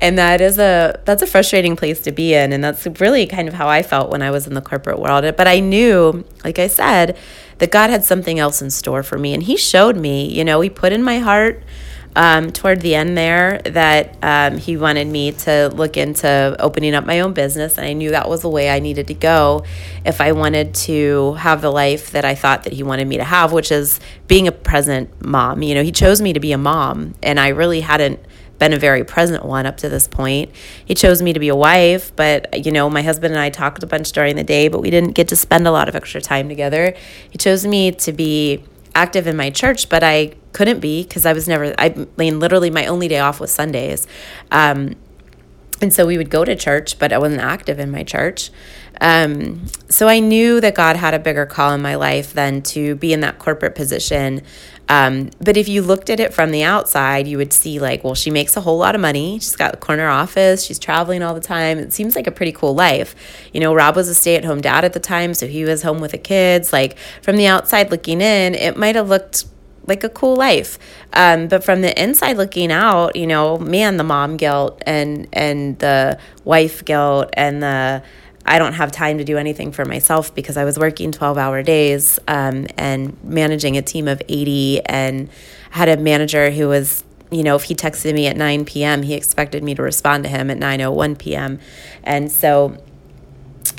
And 0.00 0.18
that 0.18 0.40
is 0.40 0.58
a 0.58 1.00
that's 1.04 1.22
a 1.22 1.26
frustrating 1.26 1.74
place 1.74 2.00
to 2.00 2.12
be 2.12 2.34
in 2.34 2.52
and 2.52 2.62
that's 2.62 2.86
really 3.00 3.26
kind 3.26 3.48
of 3.48 3.54
how 3.54 3.68
I 3.68 3.82
felt 3.82 4.10
when 4.10 4.22
I 4.22 4.30
was 4.30 4.46
in 4.46 4.54
the 4.54 4.60
corporate 4.60 4.98
world. 4.98 5.24
But 5.36 5.48
I 5.48 5.58
knew 5.58 6.24
like 6.44 6.58
I 6.58 6.68
said 6.68 7.16
that 7.58 7.70
God 7.70 7.90
had 7.90 8.04
something 8.04 8.38
else 8.38 8.62
in 8.62 8.70
store 8.70 9.02
for 9.02 9.18
me 9.18 9.34
and 9.34 9.42
he 9.42 9.56
showed 9.56 9.96
me 9.96 10.32
you 10.32 10.44
know 10.44 10.60
he 10.60 10.70
put 10.70 10.92
in 10.92 11.02
my 11.02 11.18
heart 11.18 11.62
um, 12.14 12.52
toward 12.52 12.80
the 12.80 12.94
end 12.94 13.16
there 13.16 13.60
that 13.64 14.16
um, 14.22 14.58
he 14.58 14.76
wanted 14.76 15.06
me 15.06 15.32
to 15.32 15.70
look 15.74 15.96
into 15.96 16.56
opening 16.58 16.94
up 16.94 17.06
my 17.06 17.20
own 17.20 17.32
business. 17.32 17.78
And 17.78 17.86
I 17.86 17.94
knew 17.94 18.10
that 18.10 18.28
was 18.28 18.42
the 18.42 18.50
way 18.50 18.70
I 18.70 18.80
needed 18.80 19.06
to 19.08 19.14
go 19.14 19.64
if 20.04 20.20
I 20.20 20.32
wanted 20.32 20.74
to 20.74 21.34
have 21.34 21.62
the 21.62 21.70
life 21.70 22.10
that 22.10 22.24
I 22.24 22.34
thought 22.34 22.64
that 22.64 22.72
he 22.72 22.82
wanted 22.82 23.08
me 23.08 23.16
to 23.16 23.24
have, 23.24 23.52
which 23.52 23.72
is 23.72 24.00
being 24.28 24.46
a 24.46 24.52
present 24.52 25.24
mom. 25.24 25.62
You 25.62 25.74
know, 25.74 25.82
he 25.82 25.92
chose 25.92 26.20
me 26.20 26.32
to 26.32 26.40
be 26.40 26.52
a 26.52 26.58
mom, 26.58 27.14
and 27.22 27.40
I 27.40 27.48
really 27.48 27.80
hadn't 27.80 28.20
been 28.58 28.72
a 28.72 28.78
very 28.78 29.02
present 29.02 29.44
one 29.44 29.66
up 29.66 29.76
to 29.78 29.88
this 29.88 30.06
point. 30.06 30.48
He 30.84 30.94
chose 30.94 31.20
me 31.20 31.32
to 31.32 31.40
be 31.40 31.48
a 31.48 31.56
wife, 31.56 32.14
but 32.14 32.64
you 32.64 32.70
know, 32.70 32.88
my 32.88 33.02
husband 33.02 33.34
and 33.34 33.40
I 33.40 33.50
talked 33.50 33.82
a 33.82 33.86
bunch 33.88 34.12
during 34.12 34.36
the 34.36 34.44
day, 34.44 34.68
but 34.68 34.80
we 34.80 34.88
didn't 34.88 35.12
get 35.12 35.28
to 35.28 35.36
spend 35.36 35.66
a 35.66 35.72
lot 35.72 35.88
of 35.88 35.96
extra 35.96 36.20
time 36.20 36.48
together. 36.48 36.94
He 37.30 37.38
chose 37.38 37.66
me 37.66 37.90
to 37.90 38.12
be 38.12 38.62
active 38.94 39.26
in 39.26 39.36
my 39.36 39.50
church, 39.50 39.88
but 39.88 40.02
I 40.02 40.34
couldn't 40.52 40.80
be 40.80 41.02
because 41.02 41.26
I 41.26 41.32
was 41.32 41.48
never, 41.48 41.74
I 41.78 42.06
mean, 42.16 42.40
literally 42.40 42.70
my 42.70 42.86
only 42.86 43.08
day 43.08 43.18
off 43.18 43.40
was 43.40 43.50
Sundays. 43.52 44.06
Um, 44.50 44.96
and 45.80 45.92
so 45.92 46.06
we 46.06 46.16
would 46.16 46.30
go 46.30 46.44
to 46.44 46.54
church, 46.54 46.98
but 46.98 47.12
I 47.12 47.18
wasn't 47.18 47.40
active 47.40 47.80
in 47.80 47.90
my 47.90 48.04
church. 48.04 48.50
Um, 49.00 49.66
so 49.88 50.06
I 50.06 50.20
knew 50.20 50.60
that 50.60 50.74
God 50.76 50.96
had 50.96 51.12
a 51.12 51.18
bigger 51.18 51.44
call 51.44 51.72
in 51.74 51.82
my 51.82 51.96
life 51.96 52.32
than 52.32 52.62
to 52.62 52.94
be 52.94 53.12
in 53.12 53.20
that 53.20 53.38
corporate 53.38 53.74
position. 53.74 54.42
Um, 54.92 55.30
but 55.40 55.56
if 55.56 55.68
you 55.68 55.80
looked 55.80 56.10
at 56.10 56.20
it 56.20 56.34
from 56.34 56.50
the 56.50 56.64
outside, 56.64 57.26
you 57.26 57.38
would 57.38 57.54
see, 57.54 57.78
like, 57.78 58.04
well, 58.04 58.14
she 58.14 58.30
makes 58.30 58.58
a 58.58 58.60
whole 58.60 58.76
lot 58.76 58.94
of 58.94 59.00
money. 59.00 59.38
She's 59.38 59.56
got 59.56 59.72
a 59.72 59.78
corner 59.78 60.06
office. 60.06 60.62
She's 60.62 60.78
traveling 60.78 61.22
all 61.22 61.32
the 61.32 61.40
time. 61.40 61.78
It 61.78 61.94
seems 61.94 62.14
like 62.14 62.26
a 62.26 62.30
pretty 62.30 62.52
cool 62.52 62.74
life. 62.74 63.14
You 63.54 63.60
know, 63.60 63.72
Rob 63.74 63.96
was 63.96 64.08
a 64.08 64.14
stay 64.14 64.36
at 64.36 64.44
home 64.44 64.60
dad 64.60 64.84
at 64.84 64.92
the 64.92 65.00
time, 65.00 65.32
so 65.32 65.46
he 65.46 65.64
was 65.64 65.82
home 65.82 66.00
with 66.00 66.10
the 66.10 66.18
kids. 66.18 66.74
Like, 66.74 66.98
from 67.22 67.36
the 67.36 67.46
outside 67.46 67.90
looking 67.90 68.20
in, 68.20 68.54
it 68.54 68.76
might 68.76 68.94
have 68.94 69.08
looked 69.08 69.46
like 69.86 70.04
a 70.04 70.10
cool 70.10 70.36
life. 70.36 70.78
Um, 71.14 71.48
but 71.48 71.64
from 71.64 71.80
the 71.80 72.00
inside 72.00 72.36
looking 72.36 72.70
out, 72.70 73.16
you 73.16 73.26
know, 73.26 73.56
man, 73.58 73.96
the 73.96 74.04
mom 74.04 74.36
guilt 74.36 74.82
and 74.86 75.26
and 75.32 75.78
the 75.78 76.18
wife 76.44 76.84
guilt 76.84 77.30
and 77.32 77.62
the 77.62 78.02
I 78.44 78.58
don't 78.58 78.74
have 78.74 78.92
time 78.92 79.18
to 79.18 79.24
do 79.24 79.38
anything 79.38 79.72
for 79.72 79.84
myself 79.84 80.34
because 80.34 80.56
I 80.56 80.64
was 80.64 80.78
working 80.78 81.12
12 81.12 81.38
hour 81.38 81.62
days 81.62 82.18
um, 82.28 82.66
and 82.76 83.16
managing 83.22 83.76
a 83.76 83.82
team 83.82 84.08
of 84.08 84.20
80 84.28 84.84
and 84.86 85.28
had 85.70 85.88
a 85.88 85.96
manager 85.96 86.50
who 86.50 86.68
was 86.68 87.04
you 87.30 87.42
know, 87.42 87.56
if 87.56 87.64
he 87.64 87.74
texted 87.74 88.12
me 88.12 88.26
at 88.26 88.36
9 88.36 88.66
p.m., 88.66 89.02
he 89.02 89.14
expected 89.14 89.64
me 89.64 89.74
to 89.74 89.82
respond 89.82 90.22
to 90.24 90.28
him 90.28 90.50
at 90.50 90.58
9:01 90.58 91.18
p.m. 91.18 91.60
And 92.04 92.30
so 92.30 92.76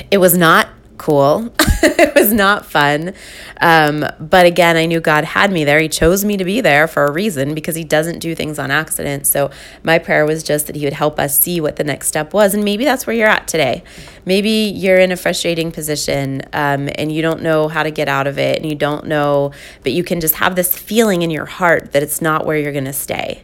it 0.10 0.18
was 0.18 0.36
not 0.36 0.70
cool. 0.98 1.54
it 1.84 2.16
was 2.16 2.32
not 2.32 2.66
fun. 2.66 3.14
Um, 3.62 4.06
but 4.20 4.46
again, 4.46 4.78
I 4.78 4.86
knew 4.86 5.00
God 5.00 5.24
had 5.24 5.52
me 5.52 5.64
there. 5.64 5.80
He 5.80 5.90
chose 5.90 6.24
me 6.24 6.38
to 6.38 6.44
be 6.44 6.62
there 6.62 6.88
for 6.88 7.06
a 7.06 7.12
reason 7.12 7.54
because 7.54 7.76
He 7.76 7.84
doesn't 7.84 8.20
do 8.20 8.36
things 8.36 8.60
on 8.60 8.72
accident. 8.72 9.28
So 9.28 9.52
my 9.84 10.00
prayer 10.00 10.26
was 10.26 10.44
just 10.44 10.68
that 10.68 10.76
He 10.76 10.86
would 10.86 10.94
help 10.94 11.20
us 11.20 11.38
see 11.38 11.60
what 11.60 11.76
the 11.76 11.84
next 11.84 12.08
step 12.08 12.34
was. 12.34 12.54
And 12.54 12.64
maybe 12.64 12.86
that's 12.86 13.08
where 13.08 13.16
you're 13.16 13.28
at 13.28 13.48
today. 13.48 13.84
Maybe 14.26 14.50
you're 14.50 15.00
in 15.00 15.12
a 15.12 15.18
frustrating 15.18 15.72
position 15.72 16.42
um, 16.54 16.90
and 16.96 17.12
you 17.12 17.22
don't 17.22 17.42
know 17.42 17.68
how 17.68 17.84
to 17.84 17.92
get 17.92 18.08
out 18.08 18.28
of 18.28 18.38
it 18.38 18.58
and 18.58 18.70
you 18.70 18.76
don't 18.76 19.06
know, 19.06 19.52
but 19.82 19.92
you 19.92 20.04
can 20.04 20.22
just 20.22 20.36
have 20.36 20.56
this 20.56 20.78
feeling 20.78 21.22
in 21.22 21.30
your 21.30 21.46
heart 21.46 21.92
that 21.94 22.04
it's 22.04 22.22
not 22.22 22.46
where 22.46 22.58
you're 22.58 22.72
going 22.72 22.86
to 22.86 22.94
stay. 22.94 23.44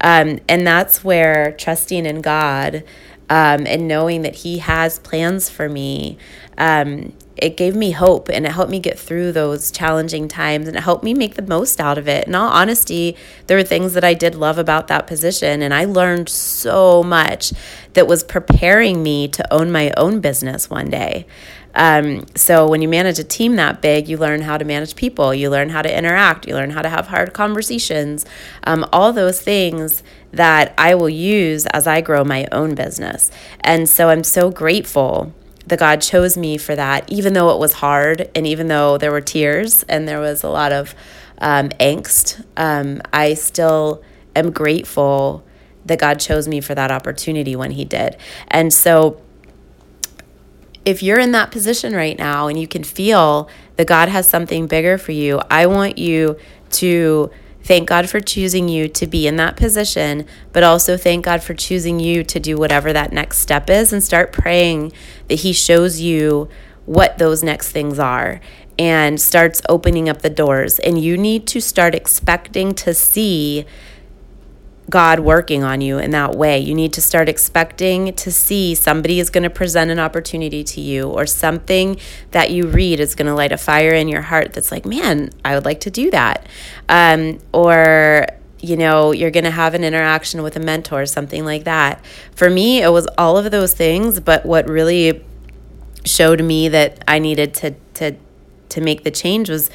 Um, 0.00 0.40
and 0.48 0.66
that's 0.66 1.02
where 1.02 1.52
trusting 1.52 2.04
in 2.04 2.20
God 2.20 2.84
um, 3.28 3.66
and 3.66 3.88
knowing 3.88 4.22
that 4.22 4.36
He 4.36 4.58
has 4.58 4.98
plans 4.98 5.48
for 5.50 5.68
me, 5.68 6.18
um, 6.58 7.12
it 7.36 7.56
gave 7.56 7.76
me 7.76 7.90
hope 7.90 8.28
and 8.30 8.46
it 8.46 8.52
helped 8.52 8.70
me 8.70 8.80
get 8.80 8.98
through 8.98 9.30
those 9.32 9.70
challenging 9.70 10.26
times 10.26 10.66
and 10.66 10.76
it 10.76 10.82
helped 10.82 11.04
me 11.04 11.12
make 11.12 11.34
the 11.34 11.42
most 11.42 11.80
out 11.80 11.98
of 11.98 12.08
it. 12.08 12.26
In 12.26 12.34
all 12.34 12.48
honesty, 12.48 13.16
there 13.46 13.56
were 13.58 13.62
things 13.62 13.92
that 13.92 14.04
I 14.04 14.14
did 14.14 14.34
love 14.34 14.58
about 14.58 14.88
that 14.88 15.06
position, 15.06 15.60
and 15.62 15.74
I 15.74 15.84
learned 15.84 16.28
so 16.28 17.02
much 17.02 17.52
that 17.92 18.06
was 18.06 18.24
preparing 18.24 19.02
me 19.02 19.28
to 19.28 19.52
own 19.52 19.70
my 19.70 19.92
own 19.96 20.20
business 20.20 20.70
one 20.70 20.88
day. 20.88 21.26
Um, 21.76 22.24
so 22.34 22.68
when 22.68 22.82
you 22.82 22.88
manage 22.88 23.18
a 23.18 23.24
team 23.24 23.56
that 23.56 23.82
big, 23.82 24.08
you 24.08 24.16
learn 24.16 24.40
how 24.40 24.56
to 24.58 24.64
manage 24.64 24.96
people, 24.96 25.32
you 25.34 25.50
learn 25.50 25.68
how 25.68 25.82
to 25.82 25.96
interact, 25.96 26.48
you 26.48 26.54
learn 26.54 26.70
how 26.70 26.82
to 26.82 26.88
have 26.88 27.08
hard 27.08 27.34
conversations, 27.34 28.24
um, 28.64 28.84
all 28.92 29.12
those 29.12 29.40
things 29.40 30.02
that 30.32 30.74
I 30.78 30.94
will 30.94 31.10
use 31.10 31.66
as 31.66 31.86
I 31.86 32.00
grow 32.00 32.24
my 32.24 32.48
own 32.50 32.74
business. 32.74 33.30
And 33.60 33.88
so 33.88 34.08
I'm 34.08 34.24
so 34.24 34.50
grateful 34.50 35.32
that 35.66 35.78
God 35.78 36.00
chose 36.00 36.36
me 36.36 36.56
for 36.56 36.74
that, 36.74 37.10
even 37.12 37.34
though 37.34 37.50
it 37.50 37.58
was 37.58 37.74
hard 37.74 38.30
and 38.34 38.46
even 38.46 38.68
though 38.68 38.98
there 38.98 39.10
were 39.10 39.20
tears 39.20 39.82
and 39.84 40.08
there 40.08 40.20
was 40.20 40.42
a 40.42 40.48
lot 40.48 40.72
of 40.72 40.94
um, 41.38 41.68
angst. 41.80 42.44
Um, 42.56 43.02
I 43.12 43.34
still 43.34 44.02
am 44.34 44.50
grateful 44.50 45.44
that 45.84 45.98
God 45.98 46.20
chose 46.20 46.48
me 46.48 46.60
for 46.60 46.74
that 46.74 46.90
opportunity 46.90 47.54
when 47.56 47.72
He 47.72 47.84
did. 47.84 48.16
And 48.48 48.72
so 48.72 49.20
if 50.86 51.02
you're 51.02 51.18
in 51.18 51.32
that 51.32 51.50
position 51.50 51.94
right 51.94 52.16
now 52.16 52.46
and 52.46 52.58
you 52.58 52.68
can 52.68 52.84
feel 52.84 53.50
that 53.74 53.88
God 53.88 54.08
has 54.08 54.28
something 54.28 54.68
bigger 54.68 54.96
for 54.96 55.12
you, 55.12 55.40
I 55.50 55.66
want 55.66 55.98
you 55.98 56.38
to 56.70 57.30
thank 57.64 57.88
God 57.88 58.08
for 58.08 58.20
choosing 58.20 58.68
you 58.68 58.88
to 58.90 59.06
be 59.08 59.26
in 59.26 59.34
that 59.36 59.56
position, 59.56 60.24
but 60.52 60.62
also 60.62 60.96
thank 60.96 61.24
God 61.24 61.42
for 61.42 61.54
choosing 61.54 61.98
you 61.98 62.22
to 62.22 62.38
do 62.38 62.56
whatever 62.56 62.92
that 62.92 63.12
next 63.12 63.38
step 63.38 63.68
is 63.68 63.92
and 63.92 64.02
start 64.02 64.32
praying 64.32 64.92
that 65.26 65.40
He 65.40 65.52
shows 65.52 66.00
you 66.00 66.48
what 66.84 67.18
those 67.18 67.42
next 67.42 67.72
things 67.72 67.98
are 67.98 68.40
and 68.78 69.20
starts 69.20 69.60
opening 69.68 70.08
up 70.08 70.22
the 70.22 70.30
doors. 70.30 70.78
And 70.78 71.02
you 71.02 71.16
need 71.18 71.48
to 71.48 71.60
start 71.60 71.96
expecting 71.96 72.74
to 72.76 72.94
see 72.94 73.66
God 74.88 75.20
working 75.20 75.64
on 75.64 75.80
you 75.80 75.98
in 75.98 76.12
that 76.12 76.36
way. 76.36 76.58
You 76.58 76.74
need 76.74 76.92
to 76.92 77.00
start 77.00 77.28
expecting 77.28 78.12
to 78.14 78.30
see 78.30 78.74
somebody 78.74 79.18
is 79.18 79.30
going 79.30 79.42
to 79.42 79.50
present 79.50 79.90
an 79.90 79.98
opportunity 79.98 80.62
to 80.62 80.80
you 80.80 81.08
or 81.08 81.26
something 81.26 81.98
that 82.30 82.50
you 82.50 82.68
read 82.68 83.00
is 83.00 83.14
going 83.14 83.26
to 83.26 83.34
light 83.34 83.50
a 83.50 83.58
fire 83.58 83.92
in 83.92 84.06
your 84.08 84.22
heart 84.22 84.52
that's 84.52 84.70
like, 84.70 84.86
man, 84.86 85.30
I 85.44 85.54
would 85.54 85.64
like 85.64 85.80
to 85.80 85.90
do 85.90 86.10
that. 86.12 86.46
Um, 86.88 87.40
or, 87.52 88.26
you 88.60 88.76
know, 88.76 89.10
you're 89.10 89.32
going 89.32 89.44
to 89.44 89.50
have 89.50 89.74
an 89.74 89.82
interaction 89.82 90.42
with 90.42 90.54
a 90.54 90.60
mentor, 90.60 91.04
something 91.06 91.44
like 91.44 91.64
that. 91.64 92.04
For 92.34 92.48
me, 92.48 92.80
it 92.80 92.90
was 92.90 93.08
all 93.18 93.36
of 93.36 93.50
those 93.50 93.74
things, 93.74 94.20
but 94.20 94.46
what 94.46 94.68
really 94.68 95.24
showed 96.04 96.42
me 96.42 96.68
that 96.68 97.02
I 97.08 97.18
needed 97.18 97.54
to, 97.54 97.74
to, 97.94 98.16
to 98.68 98.80
make 98.80 99.02
the 99.02 99.10
change 99.10 99.50
was 99.50 99.68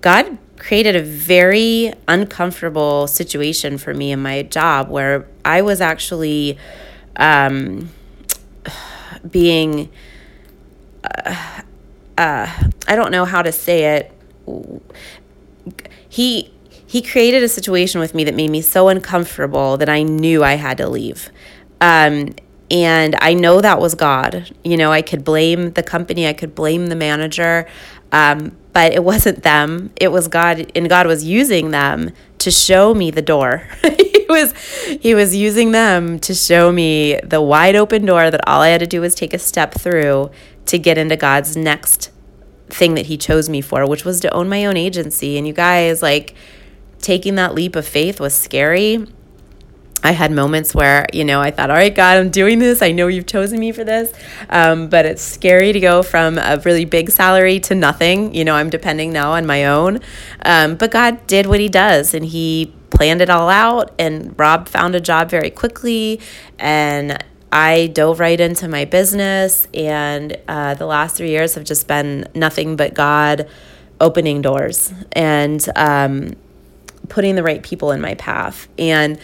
God 0.00 0.38
created 0.66 0.96
a 0.96 1.02
very 1.02 1.92
uncomfortable 2.08 3.06
situation 3.06 3.78
for 3.78 3.94
me 3.94 4.10
in 4.10 4.20
my 4.20 4.42
job 4.42 4.88
where 4.88 5.24
I 5.44 5.62
was 5.62 5.80
actually 5.80 6.58
um, 7.14 7.90
being, 9.30 9.88
uh, 11.04 11.62
uh, 12.18 12.70
I 12.88 12.96
don't 12.96 13.12
know 13.12 13.24
how 13.24 13.42
to 13.42 13.52
say 13.52 13.96
it. 13.96 14.12
He 16.08 16.52
he 16.88 17.02
created 17.02 17.44
a 17.44 17.48
situation 17.48 18.00
with 18.00 18.14
me 18.14 18.24
that 18.24 18.34
made 18.34 18.50
me 18.50 18.60
so 18.60 18.88
uncomfortable 18.88 19.76
that 19.76 19.88
I 19.88 20.02
knew 20.02 20.42
I 20.42 20.54
had 20.54 20.78
to 20.78 20.88
leave. 20.88 21.30
Um, 21.80 22.34
and 22.70 23.16
I 23.20 23.34
know 23.34 23.60
that 23.60 23.80
was 23.80 23.94
God. 23.94 24.50
You 24.64 24.76
know, 24.76 24.90
I 24.90 25.02
could 25.02 25.24
blame 25.24 25.72
the 25.72 25.82
company, 25.82 26.26
I 26.26 26.32
could 26.32 26.56
blame 26.56 26.88
the 26.88 26.96
manager. 26.96 27.68
Um, 28.10 28.56
but 28.76 28.92
it 28.92 29.02
wasn't 29.02 29.42
them. 29.42 29.90
It 29.98 30.08
was 30.08 30.28
god 30.28 30.70
and 30.74 30.86
god 30.86 31.06
was 31.06 31.24
using 31.24 31.70
them 31.70 32.10
to 32.36 32.50
show 32.50 32.92
me 32.92 33.10
the 33.10 33.22
door. 33.22 33.66
He 34.26 34.32
was 34.32 34.52
he 35.00 35.14
was 35.14 35.36
using 35.36 35.70
them 35.70 36.18
to 36.18 36.34
show 36.34 36.72
me 36.72 37.16
the 37.22 37.40
wide 37.40 37.76
open 37.76 38.04
door 38.04 38.28
that 38.28 38.40
all 38.48 38.60
i 38.60 38.70
had 38.70 38.80
to 38.80 38.86
do 38.86 39.00
was 39.00 39.14
take 39.14 39.32
a 39.32 39.38
step 39.38 39.72
through 39.72 40.32
to 40.64 40.80
get 40.80 40.98
into 40.98 41.14
god's 41.14 41.56
next 41.56 42.10
thing 42.66 42.96
that 42.96 43.06
he 43.06 43.16
chose 43.16 43.48
me 43.48 43.60
for 43.60 43.86
which 43.86 44.04
was 44.04 44.18
to 44.22 44.34
own 44.34 44.48
my 44.48 44.66
own 44.66 44.76
agency. 44.76 45.38
And 45.38 45.46
you 45.46 45.52
guys 45.52 46.02
like 46.02 46.34
taking 47.00 47.36
that 47.36 47.54
leap 47.54 47.76
of 47.76 47.86
faith 47.86 48.18
was 48.18 48.34
scary 48.34 49.06
I 50.02 50.12
had 50.12 50.30
moments 50.30 50.74
where, 50.74 51.06
you 51.12 51.24
know, 51.24 51.40
I 51.40 51.50
thought, 51.50 51.70
all 51.70 51.76
right, 51.76 51.94
God, 51.94 52.18
I'm 52.18 52.30
doing 52.30 52.58
this. 52.58 52.82
I 52.82 52.92
know 52.92 53.08
you've 53.08 53.26
chosen 53.26 53.58
me 53.58 53.72
for 53.72 53.82
this. 53.82 54.12
Um, 54.50 54.88
but 54.88 55.06
it's 55.06 55.22
scary 55.22 55.72
to 55.72 55.80
go 55.80 56.02
from 56.02 56.38
a 56.38 56.60
really 56.64 56.84
big 56.84 57.10
salary 57.10 57.60
to 57.60 57.74
nothing. 57.74 58.34
You 58.34 58.44
know, 58.44 58.54
I'm 58.54 58.70
depending 58.70 59.12
now 59.12 59.32
on 59.32 59.46
my 59.46 59.64
own. 59.66 60.00
Um, 60.44 60.76
but 60.76 60.90
God 60.90 61.26
did 61.26 61.46
what 61.46 61.60
He 61.60 61.68
does, 61.68 62.14
and 62.14 62.24
He 62.24 62.72
planned 62.90 63.20
it 63.20 63.30
all 63.30 63.48
out. 63.48 63.92
And 63.98 64.38
Rob 64.38 64.68
found 64.68 64.94
a 64.94 65.00
job 65.00 65.30
very 65.30 65.50
quickly. 65.50 66.20
And 66.58 67.22
I 67.50 67.88
dove 67.88 68.20
right 68.20 68.40
into 68.40 68.68
my 68.68 68.84
business. 68.84 69.66
And 69.72 70.36
uh, 70.46 70.74
the 70.74 70.86
last 70.86 71.16
three 71.16 71.30
years 71.30 71.54
have 71.54 71.64
just 71.64 71.88
been 71.88 72.28
nothing 72.34 72.76
but 72.76 72.94
God 72.94 73.48
opening 74.00 74.42
doors 74.42 74.92
and 75.12 75.66
um, 75.74 76.34
putting 77.08 77.34
the 77.34 77.42
right 77.42 77.62
people 77.62 77.92
in 77.92 78.00
my 78.00 78.14
path. 78.14 78.68
And 78.78 79.18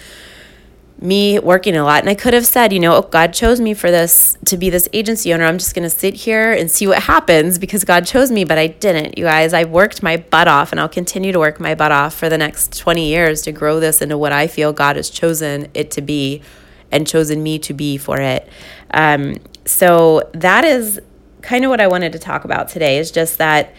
me 1.03 1.39
working 1.39 1.77
a 1.77 1.85
lot. 1.85 2.01
And 2.01 2.09
I 2.09 2.15
could 2.15 2.33
have 2.33 2.47
said, 2.47 2.73
you 2.73 2.81
know, 2.81 2.97
oh, 2.97 3.03
God 3.03 3.33
chose 3.33 3.61
me 3.61 3.75
for 3.75 3.91
this 3.91 4.37
to 4.47 4.57
be 4.57 4.71
this 4.71 4.89
agency 4.93 5.35
owner. 5.35 5.45
I'm 5.45 5.59
just 5.59 5.75
going 5.75 5.83
to 5.83 5.91
sit 5.91 6.15
here 6.15 6.53
and 6.53 6.71
see 6.71 6.87
what 6.87 7.03
happens 7.03 7.59
because 7.59 7.85
God 7.85 8.07
chose 8.07 8.31
me, 8.31 8.45
but 8.45 8.59
I 8.59 8.69
didn't. 8.69 9.19
You 9.19 9.25
guys, 9.25 9.53
I 9.53 9.65
worked 9.65 10.03
my 10.03 10.17
butt 10.17 10.49
off 10.49 10.73
and 10.73 10.81
I'll 10.81 10.89
continue 10.89 11.33
to 11.33 11.39
work 11.39 11.61
my 11.61 11.75
butt 11.75 11.93
off 11.93 12.15
for 12.15 12.29
the 12.29 12.39
next 12.39 12.79
20 12.79 13.09
years 13.09 13.43
to 13.43 13.53
grow 13.53 13.81
this 13.81 14.01
into 14.01 14.17
what 14.17 14.33
I 14.33 14.47
feel 14.47 14.73
God 14.73 14.97
has 14.97 15.11
chosen 15.11 15.69
it 15.75 15.91
to 15.93 16.03
be 16.03 16.43
and 16.91 17.07
chosen 17.07 17.43
me 17.43 17.59
to 17.59 17.75
be 17.75 17.97
for 17.97 18.21
it. 18.21 18.49
Um, 18.93 19.39
so 19.65 20.31
that 20.35 20.65
is 20.65 21.01
kind 21.41 21.65
of 21.65 21.71
what 21.71 21.81
I 21.81 21.89
wanted 21.89 22.13
to 22.13 22.19
talk 22.19 22.45
about 22.45 22.69
today 22.69 22.99
is 22.99 23.11
just 23.11 23.39
that 23.39 23.75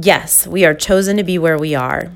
yes, 0.00 0.46
we 0.46 0.64
are 0.64 0.74
chosen 0.74 1.16
to 1.16 1.24
be 1.24 1.38
where 1.38 1.58
we 1.58 1.74
are. 1.74 2.12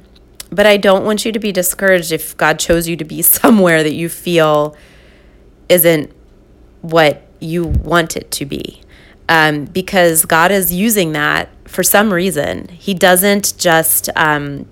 But 0.56 0.64
I 0.64 0.78
don't 0.78 1.04
want 1.04 1.26
you 1.26 1.32
to 1.32 1.38
be 1.38 1.52
discouraged 1.52 2.12
if 2.12 2.34
God 2.38 2.58
chose 2.58 2.88
you 2.88 2.96
to 2.96 3.04
be 3.04 3.20
somewhere 3.38 3.82
that 3.82 3.92
you 3.92 4.08
feel 4.08 4.74
isn't 5.68 6.10
what 6.80 7.28
you 7.40 7.66
want 7.66 8.16
it 8.16 8.30
to 8.32 8.46
be. 8.46 8.80
Um, 9.28 9.66
because 9.66 10.24
God 10.24 10.50
is 10.50 10.72
using 10.72 11.12
that 11.12 11.50
for 11.68 11.82
some 11.82 12.10
reason. 12.10 12.68
He 12.68 12.94
doesn't 12.94 13.58
just 13.58 14.08
um, 14.16 14.66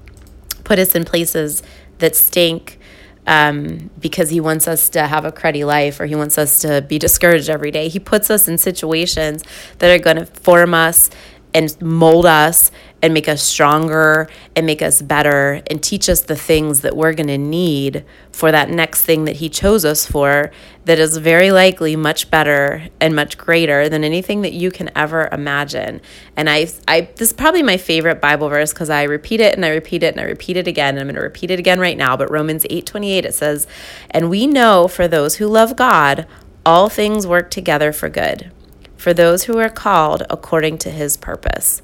put 0.63 0.79
us 0.79 0.95
in 0.95 1.05
places 1.05 1.63
that 1.99 2.17
stink 2.17 2.79
um, 3.27 3.91
because 3.99 4.31
He 4.31 4.41
wants 4.41 4.67
us 4.67 4.89
to 4.91 5.07
have 5.07 5.27
a 5.27 5.33
cruddy 5.33 5.67
life 5.67 6.01
or 6.01 6.07
He 6.07 6.15
wants 6.15 6.39
us 6.39 6.61
to 6.61 6.81
be 6.81 6.99
discouraged 6.99 7.51
every 7.51 7.71
day. 7.71 7.89
He 7.89 7.99
puts 7.99 8.31
us 8.31 8.49
in 8.49 8.57
situations 8.57 9.43
that 9.81 9.91
are 9.91 10.03
going 10.03 10.17
to 10.17 10.25
form 10.25 10.73
us 10.73 11.11
and 11.53 11.81
mold 11.83 12.27
us 12.27 12.71
and 13.05 13.13
make 13.13 13.29
us 13.29 13.43
stronger 13.43 14.27
and 14.57 14.65
make 14.65 14.81
us 14.81 15.03
better 15.03 15.61
and 15.67 15.83
teach 15.83 16.09
us 16.09 16.23
the 16.23 16.35
things 16.35 16.81
that 16.81 16.97
we're 16.97 17.13
going 17.13 17.27
to 17.27 17.37
need 17.37 18.03
for 18.33 18.51
that 18.51 18.71
next 18.71 19.03
thing 19.03 19.27
that 19.27 19.37
He 19.37 19.51
chose 19.51 19.85
us 19.85 20.07
for 20.07 20.51
that 20.87 20.99
is 20.99 21.19
very 21.19 21.53
likely 21.53 21.97
much 21.97 22.31
better 22.31 22.89
and 23.03 23.15
much 23.15 23.37
greater 23.37 23.91
than 23.91 24.05
anything 24.05 24.41
that 24.41 24.55
you 24.55 24.71
can 24.71 24.91
ever 24.97 25.29
imagine. 25.31 26.01
And 26.35 26.49
I, 26.49 26.69
I 26.89 27.03
this 27.17 27.29
is 27.29 27.33
probably 27.35 27.63
my 27.63 27.77
favorite 27.77 28.23
Bible 28.23 28.49
verse 28.49 28.73
because 28.73 28.89
I 28.89 29.03
repeat 29.03 29.39
it 29.39 29.55
and 29.55 29.67
I 29.67 29.69
repeat 29.69 30.03
it 30.03 30.15
and 30.15 30.21
I 30.23 30.25
repeat 30.25 30.57
it 30.57 30.67
again. 30.67 30.95
And 30.95 31.01
I'm 31.01 31.07
going 31.09 31.17
to 31.17 31.21
repeat 31.21 31.51
it 31.51 31.59
again 31.59 31.81
right 31.81 31.99
now. 31.99 32.17
But 32.17 32.31
Romans 32.31 32.65
8 32.71 32.87
28, 32.87 33.27
it 33.27 33.35
says, 33.35 33.67
And 34.13 34.31
we 34.31 34.47
know 34.47 34.89
for 34.89 35.07
those 35.07 35.37
who 35.37 35.47
love 35.47 35.77
God, 35.77 36.27
all 36.65 36.89
things 36.89 37.27
work 37.27 37.51
together 37.51 37.93
for 37.93 38.09
good, 38.09 38.51
for 38.97 39.13
those 39.13 39.45
who 39.45 39.59
are 39.59 39.69
called 39.69 40.23
according 40.31 40.79
to 40.79 40.91
His 40.91 41.19
purpose. 41.19 41.83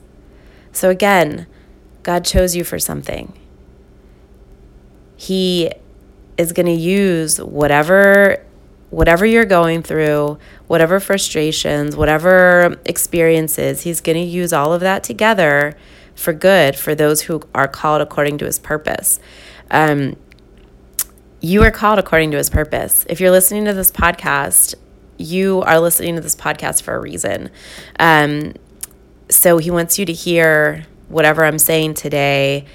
So 0.72 0.90
again, 0.90 1.46
God 2.02 2.24
chose 2.24 2.56
you 2.56 2.64
for 2.64 2.78
something. 2.78 3.38
He 5.16 5.70
is 6.38 6.52
going 6.52 6.66
to 6.66 6.72
use 6.72 7.40
whatever 7.40 8.44
whatever 8.90 9.24
you're 9.24 9.44
going 9.44 9.83
through, 9.83 10.37
whatever 10.66 10.98
frustrations, 10.98 11.94
whatever 11.94 12.76
experiences, 12.85 13.83
he's 13.83 14.00
going 14.00 14.16
to 14.16 14.24
use 14.24 14.52
all 14.52 14.72
of 14.72 14.80
that 14.80 15.04
together 15.04 15.76
for 16.14 16.33
good 16.33 16.74
for 16.74 16.94
those 16.94 17.22
who 17.22 17.40
are 17.54 17.68
called 17.68 18.02
according 18.02 18.37
to 18.38 18.44
his 18.44 18.59
purpose. 18.59 19.20
Um, 19.70 20.16
you 21.40 21.62
are 21.62 21.70
called 21.70 21.98
according 21.98 22.33
to 22.33 22.37
his 22.37 22.50
purpose. 22.50 23.06
If 23.09 23.20
you're 23.20 23.30
listening 23.30 23.64
to 23.66 23.72
this 23.72 23.90
podcast, 23.90 24.74
you 25.16 25.62
are 25.62 25.78
listening 25.78 26.16
to 26.16 26.20
this 26.20 26.37
podcast 26.37 26.83
for 26.83 26.94
a 26.96 27.00
reason. 27.00 27.50
Um, 27.98 28.54
so 29.30 29.58
he 29.58 29.70
wants 29.70 29.98
you 29.98 30.04
to 30.06 30.12
hear 30.12 30.84
whatever 31.08 31.44
I'm 31.44 31.58
saying 31.58 31.94
today 31.94 32.66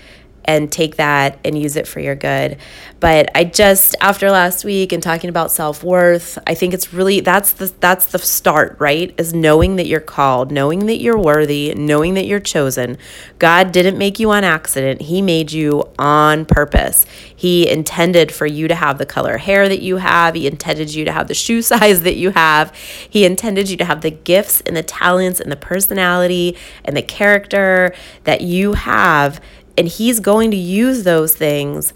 and 0.45 0.71
take 0.71 0.95
that 0.95 1.39
and 1.43 1.57
use 1.57 1.75
it 1.75 1.87
for 1.87 1.99
your 1.99 2.15
good. 2.15 2.57
But 2.99 3.29
I 3.35 3.43
just 3.43 3.95
after 3.99 4.31
last 4.31 4.63
week 4.63 4.93
and 4.93 5.03
talking 5.03 5.29
about 5.29 5.51
self-worth, 5.51 6.37
I 6.47 6.53
think 6.53 6.73
it's 6.73 6.93
really 6.93 7.19
that's 7.19 7.51
the 7.51 7.73
that's 7.79 8.07
the 8.07 8.19
start, 8.19 8.77
right? 8.79 9.13
Is 9.17 9.33
knowing 9.33 9.75
that 9.75 9.87
you're 9.87 9.99
called, 9.99 10.51
knowing 10.51 10.85
that 10.85 10.99
you're 10.99 11.17
worthy, 11.17 11.73
knowing 11.75 12.13
that 12.13 12.25
you're 12.25 12.39
chosen. 12.39 12.97
God 13.37 13.71
didn't 13.71 13.97
make 13.97 14.19
you 14.19 14.31
on 14.31 14.43
accident. 14.43 15.01
He 15.01 15.21
made 15.21 15.51
you 15.51 15.83
on 15.99 16.45
purpose. 16.45 17.05
He 17.35 17.69
intended 17.69 18.31
for 18.31 18.45
you 18.45 18.67
to 18.67 18.75
have 18.75 18.97
the 18.97 19.05
color 19.05 19.37
hair 19.37 19.67
that 19.67 19.81
you 19.81 19.97
have. 19.97 20.35
He 20.35 20.47
intended 20.47 20.93
you 20.93 21.05
to 21.05 21.11
have 21.11 21.27
the 21.27 21.33
shoe 21.33 21.61
size 21.61 22.01
that 22.03 22.15
you 22.15 22.31
have. 22.31 22.73
He 23.09 23.25
intended 23.25 23.69
you 23.69 23.77
to 23.77 23.85
have 23.85 24.01
the 24.01 24.11
gifts 24.11 24.61
and 24.61 24.75
the 24.75 24.83
talents 24.83 25.39
and 25.39 25.51
the 25.51 25.57
personality 25.57 26.57
and 26.83 26.95
the 26.95 27.01
character 27.01 27.93
that 28.23 28.41
you 28.41 28.73
have 28.73 29.41
and 29.77 29.87
he's 29.87 30.19
going 30.19 30.51
to 30.51 30.57
use 30.57 31.03
those 31.03 31.35
things 31.35 31.93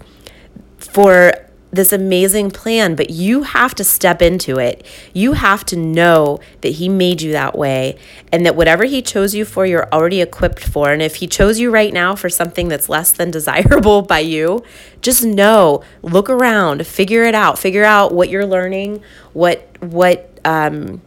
for 0.77 1.33
this 1.71 1.93
amazing 1.93 2.49
plan, 2.49 2.95
but 2.95 3.09
you 3.09 3.43
have 3.43 3.75
to 3.75 3.83
step 3.83 4.21
into 4.21 4.57
it. 4.57 4.83
You 5.13 5.33
have 5.33 5.63
to 5.67 5.75
know 5.75 6.39
that 6.61 6.69
He 6.69 6.89
made 6.89 7.21
you 7.21 7.31
that 7.33 7.57
way 7.57 7.97
and 8.31 8.45
that 8.45 8.55
whatever 8.55 8.85
He 8.85 9.01
chose 9.01 9.35
you 9.35 9.45
for, 9.45 9.65
you're 9.65 9.87
already 9.93 10.21
equipped 10.21 10.63
for. 10.63 10.91
And 10.91 11.01
if 11.01 11.15
He 11.15 11.27
chose 11.27 11.59
you 11.59 11.69
right 11.69 11.93
now 11.93 12.15
for 12.15 12.29
something 12.29 12.67
that's 12.69 12.89
less 12.89 13.11
than 13.11 13.31
desirable 13.39 14.01
by 14.01 14.19
you, 14.19 14.63
just 15.01 15.23
know, 15.23 15.83
look 16.01 16.29
around, 16.29 16.85
figure 16.87 17.23
it 17.23 17.35
out, 17.35 17.59
figure 17.59 17.85
out 17.85 18.13
what 18.13 18.29
you're 18.29 18.47
learning, 18.47 19.03
what, 19.33 19.67
what, 19.79 20.39
um, 20.43 21.01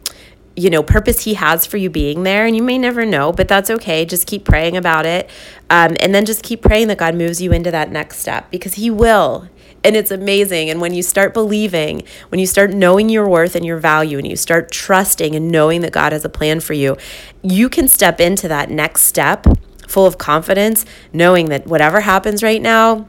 you 0.55 0.69
know 0.69 0.83
purpose 0.83 1.23
he 1.23 1.33
has 1.33 1.65
for 1.65 1.77
you 1.77 1.89
being 1.89 2.23
there 2.23 2.45
and 2.45 2.55
you 2.55 2.61
may 2.61 2.77
never 2.77 3.05
know 3.05 3.31
but 3.31 3.47
that's 3.47 3.69
okay. 3.69 4.05
Just 4.05 4.27
keep 4.27 4.45
praying 4.45 4.77
about 4.77 5.05
it. 5.05 5.29
Um, 5.69 5.95
and 5.99 6.13
then 6.13 6.25
just 6.25 6.43
keep 6.43 6.61
praying 6.61 6.87
that 6.89 6.97
god 6.97 7.15
moves 7.15 7.41
you 7.41 7.51
into 7.51 7.71
that 7.71 7.91
next 7.91 8.19
step 8.19 8.49
because 8.51 8.75
he 8.75 8.89
will. 8.89 9.49
And 9.85 9.97
it's 9.97 10.11
amazing. 10.11 10.69
And 10.69 10.79
when 10.79 10.93
you 10.93 11.03
start 11.03 11.33
believing 11.33 12.03
when 12.29 12.39
you 12.39 12.47
start 12.47 12.71
knowing 12.71 13.09
your 13.09 13.27
worth 13.27 13.55
and 13.55 13.65
your 13.65 13.77
value 13.77 14.17
and 14.17 14.27
you 14.27 14.35
start 14.35 14.71
trusting 14.71 15.35
and 15.35 15.51
knowing 15.51 15.81
that 15.81 15.91
god 15.91 16.11
has 16.11 16.25
a 16.25 16.29
plan 16.29 16.59
for 16.59 16.73
you 16.73 16.97
you 17.41 17.69
can 17.69 17.87
step 17.87 18.19
into 18.19 18.47
that 18.47 18.69
next 18.69 19.03
step 19.03 19.45
full 19.87 20.05
of 20.05 20.17
confidence 20.17 20.85
knowing 21.11 21.49
that 21.49 21.67
whatever 21.67 22.01
happens 22.01 22.41
right 22.41 22.61
now 22.61 23.07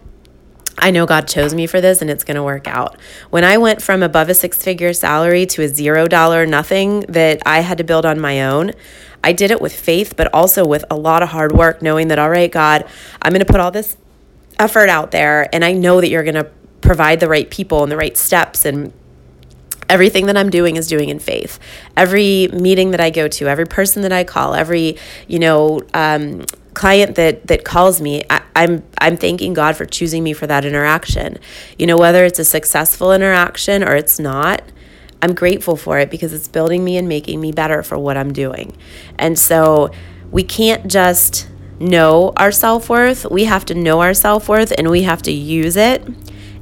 I 0.79 0.91
know 0.91 1.07
God 1.07 1.29
chose 1.29 1.55
me 1.55 1.67
for 1.67 1.81
this 1.81 2.03
and 2.03 2.11
it's 2.11 2.25
going 2.25 2.37
to 2.37 2.43
work 2.43 2.67
out. 2.67 3.01
When 3.31 3.45
I 3.45 3.59
went 3.59 3.81
from 3.83 4.03
above 4.03 4.29
a 4.29 4.35
six 4.35 4.63
figure 4.63 4.93
salary 4.93 5.47
to 5.47 5.63
a 5.63 5.69
zero 5.69 6.07
dollar 6.07 6.47
nothing 6.47 7.01
that 7.09 7.43
I 7.47 7.61
had 7.61 7.79
to 7.79 7.85
build 7.85 8.05
on 8.05 8.21
my 8.21 8.43
own, 8.43 8.73
I 9.23 9.33
did 9.33 9.51
it 9.51 9.61
with 9.61 9.75
faith, 9.75 10.15
but 10.17 10.33
also 10.35 10.67
with 10.67 10.85
a 10.91 10.97
lot 10.97 11.23
of 11.23 11.31
hard 11.31 11.53
work, 11.53 11.81
knowing 11.81 12.09
that, 12.09 12.19
all 12.19 12.29
right, 12.29 12.51
God, 12.51 12.85
I'm 13.23 13.31
going 13.31 13.45
to 13.45 13.51
put 13.51 13.61
all 13.61 13.71
this 13.71 13.97
effort 14.59 14.89
out 14.89 15.11
there 15.11 15.49
and 15.55 15.65
I 15.65 15.73
know 15.73 16.01
that 16.01 16.09
you're 16.09 16.23
going 16.25 16.35
to 16.35 16.51
provide 16.81 17.19
the 17.19 17.29
right 17.29 17.51
people 17.51 17.83
and 17.83 17.91
the 17.91 17.97
right 17.97 18.17
steps 18.17 18.65
and 18.65 18.93
everything 19.89 20.27
that 20.27 20.37
i'm 20.37 20.51
doing 20.51 20.77
is 20.77 20.87
doing 20.87 21.09
in 21.09 21.19
faith 21.19 21.59
every 21.97 22.49
meeting 22.49 22.91
that 22.91 23.01
i 23.01 23.11
go 23.11 23.29
to 23.29 23.47
every 23.49 23.67
person 23.67 24.03
that 24.03 24.13
i 24.13 24.25
call 24.25 24.55
every 24.55 24.97
you 25.27 25.39
know 25.39 25.81
um, 25.93 26.45
client 26.75 27.15
that 27.15 27.47
that 27.47 27.65
calls 27.65 28.01
me 28.01 28.23
I, 28.29 28.43
i'm 28.57 28.83
i'm 29.01 29.17
thanking 29.17 29.55
god 29.55 29.77
for 29.77 29.85
choosing 29.85 30.23
me 30.23 30.33
for 30.33 30.47
that 30.47 30.65
interaction. 30.65 31.39
You 31.79 31.87
know 31.87 31.97
whether 31.97 32.25
it's 32.25 32.39
a 32.39 32.45
successful 32.45 33.13
interaction 33.13 33.83
or 33.83 33.95
it's 33.95 34.19
not 34.19 34.63
i'm 35.23 35.35
grateful 35.35 35.77
for 35.77 35.99
it 35.99 36.11
because 36.11 36.33
it's 36.33 36.49
building 36.49 36.85
me 36.85 36.97
and 36.97 37.09
making 37.09 37.41
me 37.41 37.53
better 37.53 37.83
for 37.83 37.99
what 37.99 38.17
i'm 38.17 38.33
doing. 38.33 38.77
And 39.19 39.39
so 39.39 39.91
we 40.31 40.43
can't 40.43 40.89
just 40.89 41.49
know 41.79 42.33
our 42.37 42.53
self-worth. 42.53 43.31
We 43.31 43.45
have 43.45 43.65
to 43.67 43.75
know 43.75 44.01
our 44.01 44.15
self-worth 44.15 44.73
and 44.77 44.91
we 44.91 45.03
have 45.03 45.23
to 45.23 45.33
use 45.33 45.77
it 45.77 46.03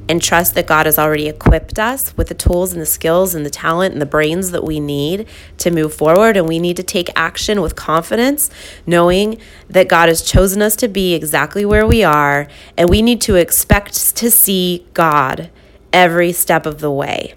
and 0.09 0.21
trust 0.21 0.55
that 0.55 0.67
God 0.67 0.87
has 0.87 0.99
already 0.99 1.29
equipped 1.29 1.79
us 1.79 2.17
with 2.17 2.29
the 2.29 2.35
tools 2.35 2.73
and 2.73 2.83
the 2.83 2.87
skills 2.87 3.35
and 3.35 3.47
the 3.47 3.51
talent 3.51 3.93
and 3.93 4.03
the 4.03 4.07
brains 4.07 4.51
that 4.51 4.65
we 4.65 4.81
need 4.81 5.27
to 5.59 5.71
move 5.71 5.95
forward. 5.95 6.37
And 6.37 6.49
we 6.49 6.59
need 6.59 6.77
to 6.77 6.83
take 6.83 7.09
action 7.17 7.61
with 7.61 7.77
confidence, 7.77 8.51
knowing 8.87 9.39
that 9.69 9.89
God 9.89 10.09
has 10.09 10.23
chosen 10.23 10.61
us 10.61 10.77
to 10.77 10.89
be 10.89 11.15
exactly 11.15 11.65
where 11.65 11.87
we 11.87 12.03
are. 12.03 12.49
And 12.77 12.91
we 12.91 13.01
need 13.01 13.21
to 13.23 13.37
expect 13.37 14.17
to 14.17 14.31
see 14.31 14.87
God 14.93 15.51
every 15.93 16.33
step 16.33 16.67
of 16.67 16.81
the 16.81 16.91
way. 16.91 17.35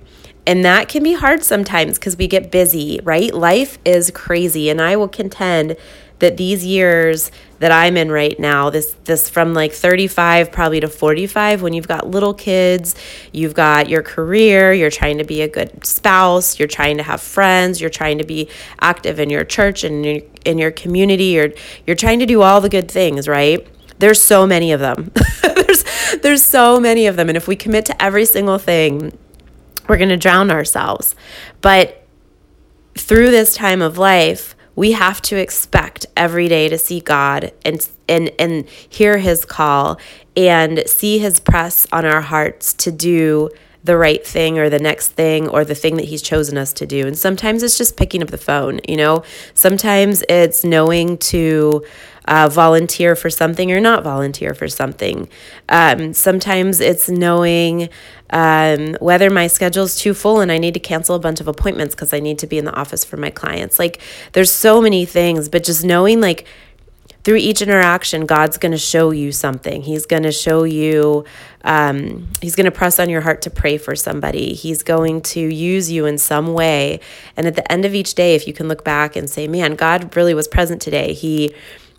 And 0.47 0.63
that 0.63 0.89
can 0.89 1.01
be 1.01 1.13
hard 1.13 1.43
sometimes 1.43 1.97
because 1.97 2.17
we 2.17 2.28
get 2.28 2.51
busy, 2.51 2.99
right? 3.04 3.34
Life 3.34 3.80
is 3.84 4.12
crazy. 4.12 4.69
And 4.69 4.80
I 4.80 4.95
will 4.95 5.08
contend 5.08 5.75
that 6.19 6.38
these 6.38 6.65
years 6.65 7.32
that 7.60 7.71
I'm 7.71 7.97
in 7.97 8.12
right 8.12 8.38
now, 8.39 8.69
this 8.69 8.95
this 9.06 9.30
from 9.30 9.54
like 9.54 9.71
35 9.73 10.51
probably 10.51 10.80
to 10.80 10.88
45 10.88 11.62
when 11.62 11.73
you've 11.73 11.88
got 11.88 12.08
little 12.08 12.34
kids, 12.34 12.95
you've 13.32 13.54
got 13.54 13.89
your 13.89 14.01
career, 14.01 14.73
you're 14.73 14.91
trying 14.91 15.17
to 15.17 15.23
be 15.23 15.41
a 15.41 15.47
good 15.47 15.86
spouse, 15.86 16.60
you're 16.60 16.67
trying 16.67 16.97
to 16.97 17.04
have 17.04 17.21
friends, 17.21 17.82
you're 17.82 17.89
trying 17.89 18.17
to 18.17 18.25
be 18.25 18.49
active 18.82 19.19
in 19.19 19.30
your 19.30 19.43
church 19.43 19.84
and 19.84 20.06
in 20.06 20.15
your, 20.15 20.23
in 20.45 20.58
your 20.58 20.71
community, 20.71 21.25
you're 21.25 21.51
you're 21.86 21.95
trying 21.95 22.19
to 22.19 22.25
do 22.25 22.41
all 22.41 22.62
the 22.62 22.69
good 22.69 22.89
things, 22.89 23.28
right? 23.28 23.65
There's 23.99 24.21
so 24.21 24.45
many 24.45 24.71
of 24.71 24.80
them. 24.80 25.12
there's 25.41 25.84
there's 26.21 26.43
so 26.43 26.80
many 26.80 27.08
of 27.08 27.15
them 27.15 27.30
and 27.30 27.38
if 27.38 27.47
we 27.47 27.56
commit 27.56 27.86
to 27.86 28.04
every 28.04 28.25
single 28.25 28.58
thing, 28.58 29.17
we're 29.88 29.97
going 29.97 30.10
to 30.10 30.17
drown 30.17 30.51
ourselves. 30.51 31.15
But 31.62 32.06
through 32.95 33.32
this 33.32 33.54
time 33.54 33.82
of 33.82 33.97
life, 33.97 34.55
we 34.76 34.92
have 34.92 35.22
to 35.24 35.38
expect 35.38 36.06
every 36.18 36.48
day 36.48 36.70
to 36.70 36.78
see 36.78 37.00
God 37.00 37.52
and 37.64 37.88
and 38.08 38.32
and 38.40 38.68
hear 38.68 39.18
his 39.18 39.46
call 39.46 40.00
and 40.36 40.84
see 40.86 41.18
his 41.18 41.40
press 41.40 41.88
on 41.92 42.06
our 42.06 42.22
hearts 42.22 42.74
to 42.74 42.92
do 42.92 43.50
the 43.86 43.96
right 43.96 44.26
thing 44.26 44.58
or 44.58 44.68
the 44.68 44.80
next 44.80 45.10
thing 45.10 45.48
or 45.48 45.64
the 45.64 45.76
thing 45.76 45.96
that 45.96 46.06
he's 46.06 46.22
chosen 46.22 46.58
us 46.58 46.74
to 46.74 46.88
do. 46.88 47.06
And 47.06 47.18
sometimes 47.18 47.62
it's 47.62 47.78
just 47.78 47.96
picking 47.96 48.24
up 48.24 48.30
the 48.30 48.38
phone, 48.38 48.80
you 48.88 48.98
know? 48.98 49.24
Sometimes 49.54 50.24
it's 50.28 50.64
knowing 50.64 51.20
to 51.20 51.86
uh, 52.28 52.50
volunteer 52.50 53.16
for 53.16 53.30
something 53.30 53.72
or 53.72 53.80
not 53.80 54.04
volunteer 54.04 54.54
for 54.54 54.68
something. 54.68 55.30
Um, 55.70 56.14
sometimes 56.14 56.80
it's 56.80 57.10
knowing 57.10 57.90
um, 58.32 58.96
whether 59.00 59.30
my 59.30 59.48
schedule's 59.48 59.96
too 59.96 60.14
full 60.14 60.42
and 60.42 60.52
I 60.52 60.58
need 60.58 60.74
to 60.74 60.80
cancel 60.80 61.16
a 61.16 61.20
bunch 61.20 61.40
of 61.40 61.48
appointments 61.48 61.96
because 61.96 62.14
I 62.14 62.20
need 62.20 62.40
to 62.40 62.48
be 62.48 62.58
in 62.58 62.66
the 62.66 62.74
office 62.74 63.06
for 63.06 63.18
my 63.18 63.30
clients. 63.30 63.80
Like, 63.80 64.02
there's 64.34 64.52
so 64.52 64.82
many 64.82 65.06
things, 65.06 65.50
but 65.50 65.64
just 65.64 65.84
knowing, 65.84 66.22
like, 66.22 66.46
through 67.24 67.38
each 67.38 67.64
interaction, 67.64 68.28
God's 68.28 68.60
going 68.60 68.72
to 68.72 68.78
show 68.78 69.10
you 69.10 69.32
something. 69.32 69.82
He's 69.82 70.06
going 70.06 70.24
to 70.24 70.32
show 70.32 70.64
you, 70.64 71.26
um, 71.64 72.30
He's 72.40 72.56
going 72.56 72.66
to 72.66 72.72
press 72.72 73.00
on 73.00 73.10
your 73.10 73.22
heart 73.22 73.42
to 73.44 73.50
pray 73.50 73.80
for 73.80 73.96
somebody. 73.96 74.54
He's 74.54 74.84
going 74.84 75.22
to 75.22 75.40
use 75.40 75.92
you 75.92 76.06
in 76.06 76.20
some 76.20 76.54
way. 76.54 77.00
And 77.36 77.48
at 77.48 77.56
the 77.56 77.72
end 77.72 77.84
of 77.84 77.96
each 77.96 78.14
day, 78.14 78.36
if 78.36 78.46
you 78.46 78.54
can 78.54 78.68
look 78.68 78.84
back 78.84 79.16
and 79.16 79.28
say, 79.28 79.48
man, 79.48 79.74
God 79.74 80.16
really 80.16 80.36
was 80.36 80.48
present 80.48 80.84
today. 80.84 81.14
He, 81.14 81.56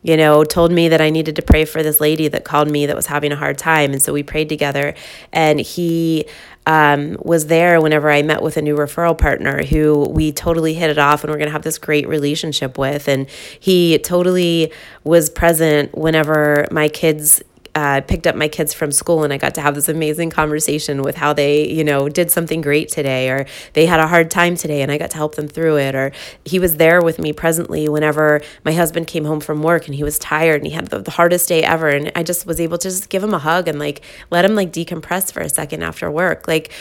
you 0.07 0.17
know, 0.17 0.45
told 0.45 0.71
me 0.71 0.87
that 0.89 1.01
I 1.01 1.11
needed 1.11 1.35
to 1.35 1.43
pray 1.43 1.65
for 1.65 1.83
this 1.83 2.01
lady 2.01 2.29
that 2.29 2.45
called 2.45 2.71
me 2.71 2.87
that 2.87 2.95
was 2.95 3.07
having 3.07 3.33
a 3.33 3.37
hard 3.37 3.59
time. 3.59 3.91
And 3.91 4.01
so 4.01 4.13
we 4.13 4.23
prayed 4.23 4.49
together. 4.49 4.95
And 5.33 5.59
he 5.59 6.27
um, 6.65 7.17
was 7.23 7.49
there 7.49 7.81
whenever 7.81 8.09
I 8.09 8.23
met 8.23 8.41
with 8.41 8.57
a 8.57 8.63
new 8.63 8.77
referral 8.77 9.19
partner 9.19 9.65
who 9.65 10.09
we 10.09 10.31
totally 10.31 10.75
hit 10.75 10.91
it 10.91 10.99
off 10.99 11.25
and 11.25 11.31
we're 11.33 11.39
going 11.39 11.49
to 11.49 11.53
have 11.53 11.63
this 11.63 11.79
great 11.79 12.07
relationship 12.07 12.79
with. 12.79 13.09
And 13.09 13.29
he 13.59 13.99
totally 13.99 14.73
was 15.03 15.29
present 15.29 15.93
whenever 15.99 16.69
my 16.71 16.89
kids 16.89 17.43
uh, 17.77 18.01
picked 18.01 18.27
up 18.27 18.35
my 18.35 18.49
kids 18.49 18.73
from 18.73 18.91
school 18.91 19.23
and 19.23 19.35
I 19.35 19.37
got 19.37 19.55
to 19.57 19.61
have 19.61 19.75
this 19.75 19.87
amazing 19.87 20.31
conversation 20.31 21.03
with 21.03 21.15
how 21.15 21.35
they, 21.35 21.69
you 21.69 21.85
know, 21.85 22.09
did 22.09 22.31
something 22.31 22.63
great 22.63 22.89
today 22.89 23.29
or 23.29 23.45
they 23.75 23.85
had 23.85 24.01
a 24.01 24.07
hard 24.07 24.31
time 24.31 24.57
today 24.57 24.81
and 24.81 24.91
I 24.91 24.97
got 24.97 25.11
to 25.11 25.17
help 25.19 25.35
them 25.35 25.47
through 25.47 25.77
it. 25.77 25.95
Or 25.95 26.11
he 26.47 26.59
was 26.59 26.79
there 26.79 27.03
with 27.03 27.19
me 27.19 27.35
presently 27.35 27.87
whenever 27.87 28.41
my 28.65 28.73
husband 28.73 29.09
came 29.09 29.27
home 29.27 29.41
from 29.41 29.63
work 29.63 29.85
and 29.85 29.95
he 29.95 30.03
was 30.03 30.19
tired 30.19 30.63
and 30.63 30.67
he 30.67 30.73
had 30.73 30.87
the, 30.87 31.01
the 31.01 31.11
hardest 31.11 31.51
day 31.51 31.63
ever. 31.63 31.91
And 31.91 32.11
I 32.17 32.23
just 32.23 32.47
was 32.47 32.59
able 32.59 32.79
to 32.79 32.89
just 32.89 33.11
give 33.11 33.23
him 33.23 33.35
a 33.35 33.39
hug 33.39 33.69
and 33.69 33.79
like 33.79 34.01
let 34.31 34.47
him 34.47 34.55
like 34.55 34.73
decompress 34.73 35.31
for 35.31 35.41
a 35.41 35.51
second 35.51 35.83
after 35.83 36.11
work. 36.11 36.49
Like, 36.49 36.73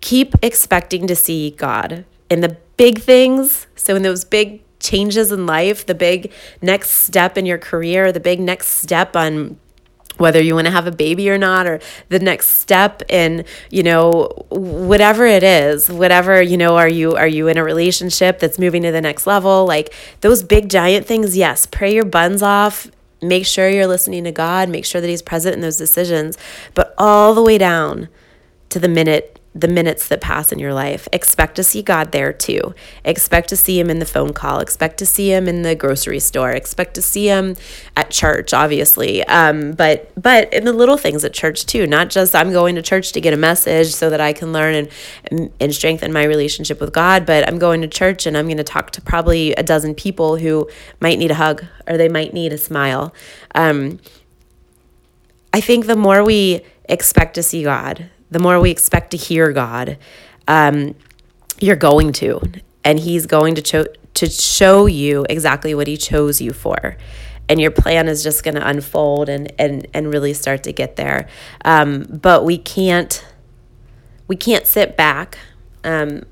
keep 0.00 0.34
expecting 0.42 1.06
to 1.06 1.14
see 1.14 1.52
God 1.52 2.04
in 2.28 2.40
the 2.40 2.56
big 2.76 2.98
things. 2.98 3.68
So, 3.76 3.94
in 3.94 4.02
those 4.02 4.24
big 4.24 4.64
changes 4.80 5.30
in 5.30 5.46
life, 5.46 5.86
the 5.86 5.94
big 5.94 6.32
next 6.60 6.90
step 6.90 7.38
in 7.38 7.46
your 7.46 7.58
career, 7.58 8.10
the 8.10 8.18
big 8.18 8.40
next 8.40 8.66
step 8.66 9.14
on 9.14 9.60
whether 10.18 10.40
you 10.40 10.54
want 10.54 10.66
to 10.66 10.70
have 10.70 10.86
a 10.86 10.92
baby 10.92 11.28
or 11.30 11.38
not 11.38 11.66
or 11.66 11.80
the 12.08 12.18
next 12.18 12.48
step 12.48 13.02
in 13.08 13.44
you 13.70 13.82
know 13.82 14.28
whatever 14.50 15.26
it 15.26 15.42
is 15.42 15.88
whatever 15.88 16.40
you 16.40 16.56
know 16.56 16.76
are 16.76 16.88
you 16.88 17.14
are 17.16 17.26
you 17.26 17.48
in 17.48 17.56
a 17.56 17.64
relationship 17.64 18.38
that's 18.38 18.58
moving 18.58 18.82
to 18.82 18.92
the 18.92 19.00
next 19.00 19.26
level? 19.26 19.66
Like 19.66 19.94
those 20.20 20.42
big 20.42 20.68
giant 20.68 21.06
things 21.06 21.36
yes 21.36 21.66
pray 21.66 21.94
your 21.94 22.04
buns 22.04 22.42
off 22.42 22.90
make 23.20 23.46
sure 23.46 23.68
you're 23.68 23.86
listening 23.86 24.24
to 24.24 24.32
god 24.32 24.68
make 24.68 24.84
sure 24.84 25.00
that 25.00 25.06
he's 25.06 25.22
present 25.22 25.54
in 25.54 25.60
those 25.60 25.76
decisions 25.76 26.36
but 26.74 26.92
all 26.98 27.34
the 27.34 27.42
way 27.42 27.56
down 27.56 28.08
to 28.68 28.78
the 28.78 28.88
minute 28.88 29.31
the 29.54 29.68
minutes 29.68 30.08
that 30.08 30.20
pass 30.20 30.50
in 30.50 30.58
your 30.58 30.72
life. 30.72 31.06
Expect 31.12 31.56
to 31.56 31.64
see 31.64 31.82
God 31.82 32.12
there 32.12 32.32
too. 32.32 32.74
Expect 33.04 33.48
to 33.50 33.56
see 33.56 33.78
Him 33.78 33.90
in 33.90 33.98
the 33.98 34.06
phone 34.06 34.32
call. 34.32 34.60
Expect 34.60 34.98
to 34.98 35.06
see 35.06 35.30
Him 35.30 35.46
in 35.46 35.62
the 35.62 35.74
grocery 35.74 36.20
store. 36.20 36.50
Expect 36.50 36.94
to 36.94 37.02
see 37.02 37.26
Him 37.26 37.56
at 37.96 38.10
church, 38.10 38.54
obviously. 38.54 39.22
Um, 39.24 39.72
but 39.72 40.10
but 40.20 40.52
in 40.54 40.64
the 40.64 40.72
little 40.72 40.96
things 40.96 41.24
at 41.24 41.34
church 41.34 41.66
too. 41.66 41.86
Not 41.86 42.08
just 42.08 42.34
I'm 42.34 42.52
going 42.52 42.76
to 42.76 42.82
church 42.82 43.12
to 43.12 43.20
get 43.20 43.34
a 43.34 43.36
message 43.36 43.92
so 43.92 44.08
that 44.08 44.20
I 44.20 44.32
can 44.32 44.52
learn 44.52 44.88
and 45.30 45.50
and 45.60 45.74
strengthen 45.74 46.12
my 46.12 46.24
relationship 46.24 46.80
with 46.80 46.92
God. 46.92 47.26
But 47.26 47.46
I'm 47.46 47.58
going 47.58 47.82
to 47.82 47.88
church 47.88 48.26
and 48.26 48.36
I'm 48.36 48.46
going 48.46 48.56
to 48.56 48.64
talk 48.64 48.90
to 48.92 49.02
probably 49.02 49.52
a 49.54 49.62
dozen 49.62 49.94
people 49.94 50.36
who 50.36 50.68
might 51.00 51.18
need 51.18 51.30
a 51.30 51.34
hug 51.34 51.64
or 51.86 51.98
they 51.98 52.08
might 52.08 52.32
need 52.32 52.52
a 52.52 52.58
smile. 52.58 53.14
Um, 53.54 54.00
I 55.52 55.60
think 55.60 55.86
the 55.86 55.96
more 55.96 56.24
we 56.24 56.62
expect 56.88 57.34
to 57.34 57.42
see 57.42 57.62
God, 57.62 58.08
the 58.32 58.38
more 58.38 58.58
we 58.58 58.70
expect 58.70 59.10
to 59.10 59.16
hear 59.16 59.52
God, 59.52 59.98
um, 60.48 60.94
you're 61.60 61.76
going 61.76 62.12
to. 62.14 62.40
And 62.84 62.98
He's 62.98 63.26
going 63.26 63.54
to, 63.56 63.62
cho- 63.62 63.86
to 64.14 64.26
show 64.26 64.86
you 64.86 65.26
exactly 65.28 65.74
what 65.74 65.86
He 65.86 65.96
chose 65.96 66.40
you 66.40 66.52
for. 66.52 66.96
And 67.48 67.60
your 67.60 67.70
plan 67.70 68.08
is 68.08 68.22
just 68.22 68.42
going 68.42 68.54
to 68.54 68.66
unfold 68.66 69.28
and, 69.28 69.52
and, 69.58 69.86
and 69.92 70.12
really 70.12 70.32
start 70.32 70.62
to 70.64 70.72
get 70.72 70.96
there. 70.96 71.28
Um, 71.64 72.04
but 72.04 72.44
we 72.44 72.56
can't, 72.56 73.24
we 74.26 74.36
can't 74.36 74.66
sit 74.66 74.96
back. 74.96 75.38
Um, 75.84 76.22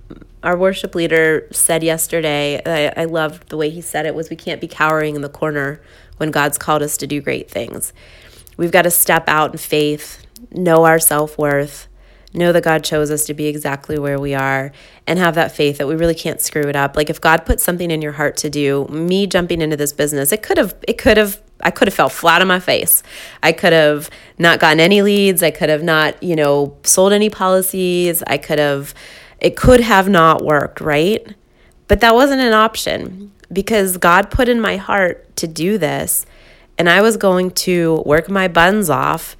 our 0.42 0.56
worship 0.56 0.94
leader 0.94 1.46
said 1.52 1.82
yesterday, 1.82 2.62
I, 2.64 3.02
I 3.02 3.04
loved 3.04 3.50
the 3.50 3.58
way 3.58 3.68
he 3.68 3.82
said 3.82 4.06
it, 4.06 4.14
was 4.14 4.30
we 4.30 4.36
can't 4.36 4.60
be 4.60 4.68
cowering 4.68 5.16
in 5.16 5.20
the 5.20 5.28
corner 5.28 5.82
when 6.16 6.30
God's 6.30 6.56
called 6.56 6.82
us 6.82 6.96
to 6.98 7.06
do 7.06 7.20
great 7.20 7.50
things. 7.50 7.92
We've 8.56 8.72
got 8.72 8.82
to 8.82 8.90
step 8.90 9.28
out 9.28 9.52
in 9.52 9.58
faith, 9.58 10.24
know 10.50 10.84
our 10.84 10.98
self 10.98 11.36
worth, 11.36 11.88
know 12.32 12.52
that 12.52 12.62
God 12.62 12.84
chose 12.84 13.10
us 13.10 13.24
to 13.26 13.34
be 13.34 13.46
exactly 13.46 13.98
where 13.98 14.18
we 14.18 14.34
are 14.34 14.72
and 15.06 15.18
have 15.18 15.34
that 15.34 15.52
faith 15.52 15.78
that 15.78 15.86
we 15.86 15.96
really 15.96 16.14
can't 16.14 16.40
screw 16.40 16.62
it 16.62 16.76
up. 16.76 16.96
Like 16.96 17.10
if 17.10 17.20
God 17.20 17.44
put 17.44 17.60
something 17.60 17.90
in 17.90 18.02
your 18.02 18.12
heart 18.12 18.36
to 18.38 18.50
do, 18.50 18.86
me 18.86 19.26
jumping 19.26 19.60
into 19.60 19.76
this 19.76 19.92
business, 19.92 20.32
it 20.32 20.42
could 20.42 20.58
have 20.58 20.74
it 20.86 20.98
could 20.98 21.16
have 21.16 21.40
I 21.62 21.70
could 21.70 21.88
have 21.88 21.94
fell 21.94 22.08
flat 22.08 22.40
on 22.40 22.48
my 22.48 22.60
face. 22.60 23.02
I 23.42 23.52
could 23.52 23.72
have 23.72 24.08
not 24.38 24.60
gotten 24.60 24.80
any 24.80 25.02
leads. 25.02 25.42
I 25.42 25.50
could 25.50 25.68
have 25.68 25.82
not, 25.82 26.22
you 26.22 26.36
know, 26.36 26.76
sold 26.84 27.12
any 27.12 27.30
policies. 27.30 28.22
I 28.26 28.38
could 28.38 28.58
have 28.58 28.94
it 29.40 29.56
could 29.56 29.80
have 29.80 30.08
not 30.08 30.44
worked, 30.44 30.80
right? 30.80 31.34
But 31.88 32.00
that 32.00 32.14
wasn't 32.14 32.42
an 32.42 32.52
option 32.52 33.32
because 33.52 33.96
God 33.96 34.30
put 34.30 34.48
in 34.48 34.60
my 34.60 34.76
heart 34.76 35.34
to 35.36 35.48
do 35.48 35.78
this 35.78 36.24
and 36.78 36.88
I 36.88 37.02
was 37.02 37.16
going 37.16 37.50
to 37.50 38.02
work 38.06 38.30
my 38.30 38.48
buns 38.48 38.88
off 38.88 39.36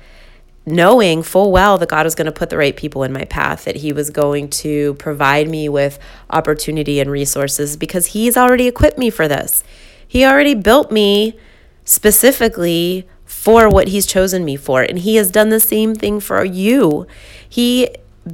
knowing 0.66 1.22
full 1.22 1.50
well 1.50 1.78
that 1.78 1.88
God 1.88 2.04
was 2.04 2.14
going 2.14 2.26
to 2.26 2.32
put 2.32 2.50
the 2.50 2.56
right 2.56 2.76
people 2.76 3.02
in 3.02 3.12
my 3.12 3.24
path, 3.24 3.64
that 3.64 3.76
He 3.76 3.92
was 3.92 4.10
going 4.10 4.48
to 4.50 4.94
provide 4.94 5.48
me 5.48 5.68
with 5.68 5.98
opportunity 6.28 7.00
and 7.00 7.10
resources 7.10 7.76
because 7.76 8.06
He's 8.06 8.36
already 8.36 8.66
equipped 8.66 8.98
me 8.98 9.10
for 9.10 9.26
this. 9.26 9.64
He 10.06 10.24
already 10.24 10.54
built 10.54 10.90
me 10.90 11.38
specifically 11.84 13.08
for 13.24 13.68
what 13.68 13.88
He's 13.88 14.06
chosen 14.06 14.44
me 14.44 14.56
for. 14.56 14.82
And 14.82 14.98
He 14.98 15.16
has 15.16 15.30
done 15.30 15.48
the 15.48 15.60
same 15.60 15.94
thing 15.94 16.20
for 16.20 16.44
you. 16.44 17.06
He 17.48 17.88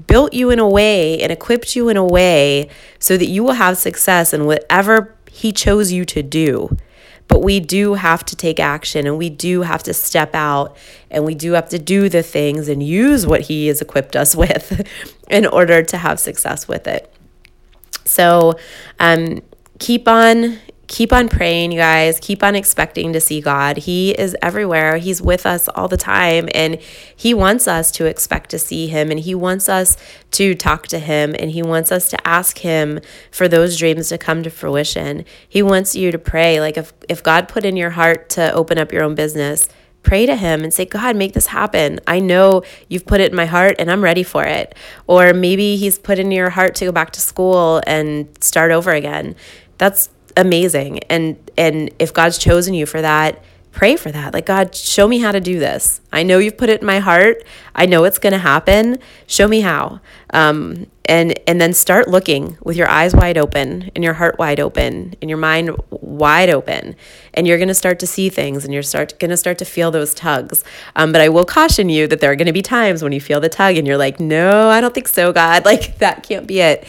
built 0.07 0.35
you 0.35 0.51
in 0.51 0.59
a 0.59 0.69
way 0.69 1.21
and 1.21 1.31
equipped 1.31 1.77
you 1.77 1.89
in 1.89 1.97
a 1.97 2.05
way 2.05 2.69
so 2.99 3.17
that 3.17 3.29
you 3.29 3.45
will 3.45 3.53
have 3.53 3.79
success 3.79 4.33
in 4.33 4.47
whatever 4.47 5.15
He 5.31 5.53
chose 5.53 5.93
you 5.93 6.05
to 6.07 6.23
do. 6.23 6.77
But 7.29 7.43
we 7.43 7.61
do 7.61 7.95
have 7.95 8.25
to 8.27 8.37
take 8.37 8.61
action 8.61 9.07
and 9.07 9.19
we 9.19 9.31
do 9.31 9.63
have 9.63 9.83
to 9.85 9.95
step 9.95 10.35
out 10.35 10.77
and 11.11 11.25
we 11.25 11.35
do 11.35 11.53
have 11.53 11.69
to 11.71 11.79
do 11.79 12.09
the 12.09 12.23
things 12.23 12.69
and 12.69 12.83
use 12.83 13.27
what 13.27 13.43
He 13.43 13.67
has 13.67 13.81
equipped 13.83 14.17
us 14.17 14.37
with 14.43 14.87
in 15.29 15.47
order 15.47 15.83
to 15.83 15.97
have 15.97 16.21
success 16.21 16.69
with 16.69 16.87
it. 16.87 17.13
So 18.05 18.55
um, 19.01 19.43
keep 19.79 20.07
on 20.09 20.59
keep 20.89 21.13
on 21.13 21.29
praying, 21.29 21.73
you 21.73 21.79
guys. 21.79 22.19
Keep 22.21 22.43
on 22.43 22.55
expecting 22.55 23.13
to 23.13 23.21
see 23.21 23.41
God. 23.41 23.79
He 23.79 24.11
is 24.13 24.37
everywhere. 24.41 24.99
He's 24.99 25.21
with 25.21 25.47
us 25.47 25.69
all 25.69 25.89
the 25.89 25.97
time. 25.97 26.49
And 26.55 26.81
He 27.15 27.35
wants 27.35 27.67
us 27.67 27.91
to 27.93 28.07
expect 28.07 28.51
to 28.51 28.59
see 28.59 28.87
Him. 28.87 29.11
And 29.11 29.21
He 29.21 29.35
wants 29.35 29.69
us 29.69 29.97
to 30.33 30.55
talk 30.55 30.87
to 30.89 30.99
Him. 30.99 31.35
And 31.39 31.51
He 31.51 31.63
wants 31.63 31.91
us 31.91 32.09
to 32.11 32.29
ask 32.29 32.59
Him 32.59 33.01
for 33.31 33.49
those 33.49 33.79
dreams 33.79 34.09
to 34.11 34.19
come 34.19 34.43
to 34.43 34.51
fruition. 34.51 35.25
He 35.49 35.63
wants 35.63 35.97
you 35.97 36.13
to 36.13 36.19
pray. 36.19 36.61
Like 36.61 36.77
if, 36.77 36.93
if 37.09 37.23
God 37.23 37.49
put 37.49 37.65
in 37.65 37.77
your 37.77 37.91
heart 37.91 38.29
to 38.31 38.53
open 38.53 38.79
up 38.79 38.93
your 38.93 39.03
own 39.03 39.15
business, 39.15 39.69
pray 40.03 40.25
to 40.25 40.37
him 40.37 40.63
and 40.63 40.73
say, 40.73 40.85
God, 40.85 41.17
make 41.17 41.33
this 41.33 41.49
happen. 41.49 41.99
I 42.07 42.21
know 42.21 42.63
you've 42.89 43.07
put 43.07 43.21
it 43.21 43.33
in 43.33 43.37
my 43.37 43.47
heart 43.47 43.75
and 43.81 43.91
I'm 43.91 44.05
ready 44.05 44.23
for 44.23 44.45
it. 44.45 44.73
Or 45.09 45.35
maybe 45.35 45.75
he's 45.75 45.99
put 45.99 46.21
in 46.21 46.31
your 46.31 46.51
heart 46.51 46.77
to 46.77 46.85
go 46.85 46.93
back 46.93 47.11
to 47.15 47.21
school 47.21 47.83
and 47.89 48.29
start 48.41 48.71
over 48.71 48.93
again. 48.93 49.35
That's 49.79 50.09
amazing. 50.37 51.01
And 51.05 51.37
and 51.57 51.91
if 51.99 52.13
God's 52.13 52.39
chosen 52.39 52.75
you 52.75 52.87
for 52.87 53.01
that, 53.03 53.43
pray 53.77 53.95
for 53.95 54.11
that. 54.11 54.33
Like 54.33 54.47
God, 54.47 54.75
show 54.75 55.07
me 55.07 55.19
how 55.19 55.33
to 55.33 55.41
do 55.41 55.59
this. 55.59 56.01
I 56.13 56.23
know 56.23 56.39
you've 56.39 56.57
put 56.57 56.71
it 56.71 56.81
in 56.81 56.87
my 56.87 56.99
heart. 56.99 57.45
I 57.75 57.87
know 57.87 58.05
it's 58.05 58.19
going 58.19 58.33
to 58.33 58.39
happen. 58.39 58.99
Show 59.27 59.47
me 59.47 59.61
how. 59.61 60.01
Um, 60.31 60.87
and 61.05 61.39
and 61.47 61.61
then 61.61 61.73
start 61.73 62.09
looking 62.09 62.59
with 62.63 62.77
your 62.77 62.89
eyes 62.89 63.15
wide 63.15 63.39
open 63.39 63.91
and 63.95 64.03
your 64.03 64.15
heart 64.15 64.39
wide 64.39 64.59
open 64.59 65.15
and 65.21 65.31
your 65.31 65.39
mind 65.39 65.71
wide 65.91 66.51
open, 66.51 66.97
and 67.35 67.47
you're 67.47 67.59
going 67.59 67.69
to 67.69 67.75
start 67.75 67.99
to 68.01 68.07
see 68.07 68.29
things 68.29 68.65
and 68.65 68.73
you're 68.73 68.83
start 68.83 69.19
going 69.19 69.31
to 69.31 69.37
start 69.37 69.59
to 69.59 69.65
feel 69.65 69.91
those 69.91 70.15
tugs. 70.15 70.65
Um, 70.97 71.13
but 71.13 71.21
I 71.21 71.29
will 71.29 71.45
caution 71.45 71.89
you 71.89 72.07
that 72.09 72.21
there 72.21 72.33
are 72.33 72.37
going 72.37 72.47
to 72.47 72.53
be 72.53 72.63
times 72.63 73.03
when 73.03 73.13
you 73.13 73.21
feel 73.21 73.41
the 73.41 73.49
tug 73.49 73.77
and 73.77 73.87
you're 73.87 73.99
like, 73.99 74.19
no, 74.19 74.69
I 74.69 74.81
don't 74.81 74.95
think 74.95 75.09
so, 75.09 75.33
God. 75.33 75.65
Like 75.77 75.99
that 75.99 76.23
can't 76.23 76.47
be 76.47 76.61
it. 76.61 76.87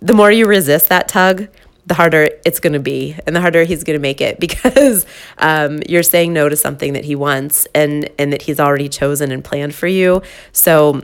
The 0.00 0.12
more 0.12 0.30
you 0.30 0.46
resist 0.46 0.90
that 0.90 1.08
tug, 1.08 1.48
the 1.88 1.94
harder 1.94 2.28
it's 2.44 2.60
going 2.60 2.74
to 2.74 2.80
be 2.80 3.16
and 3.26 3.34
the 3.34 3.40
harder 3.40 3.64
he's 3.64 3.82
going 3.82 3.96
to 3.98 4.00
make 4.00 4.20
it 4.20 4.38
because 4.46 5.06
um, 5.38 5.82
you're 5.88 6.02
saying 6.02 6.32
no 6.32 6.48
to 6.48 6.56
something 6.56 6.92
that 6.92 7.04
he 7.04 7.14
wants 7.14 7.66
and 7.74 8.08
and 8.18 8.32
that 8.32 8.42
he's 8.42 8.60
already 8.60 8.88
chosen 8.88 9.32
and 9.32 9.44
planned 9.44 9.74
for 9.74 9.86
you. 9.86 10.22
So 10.52 11.02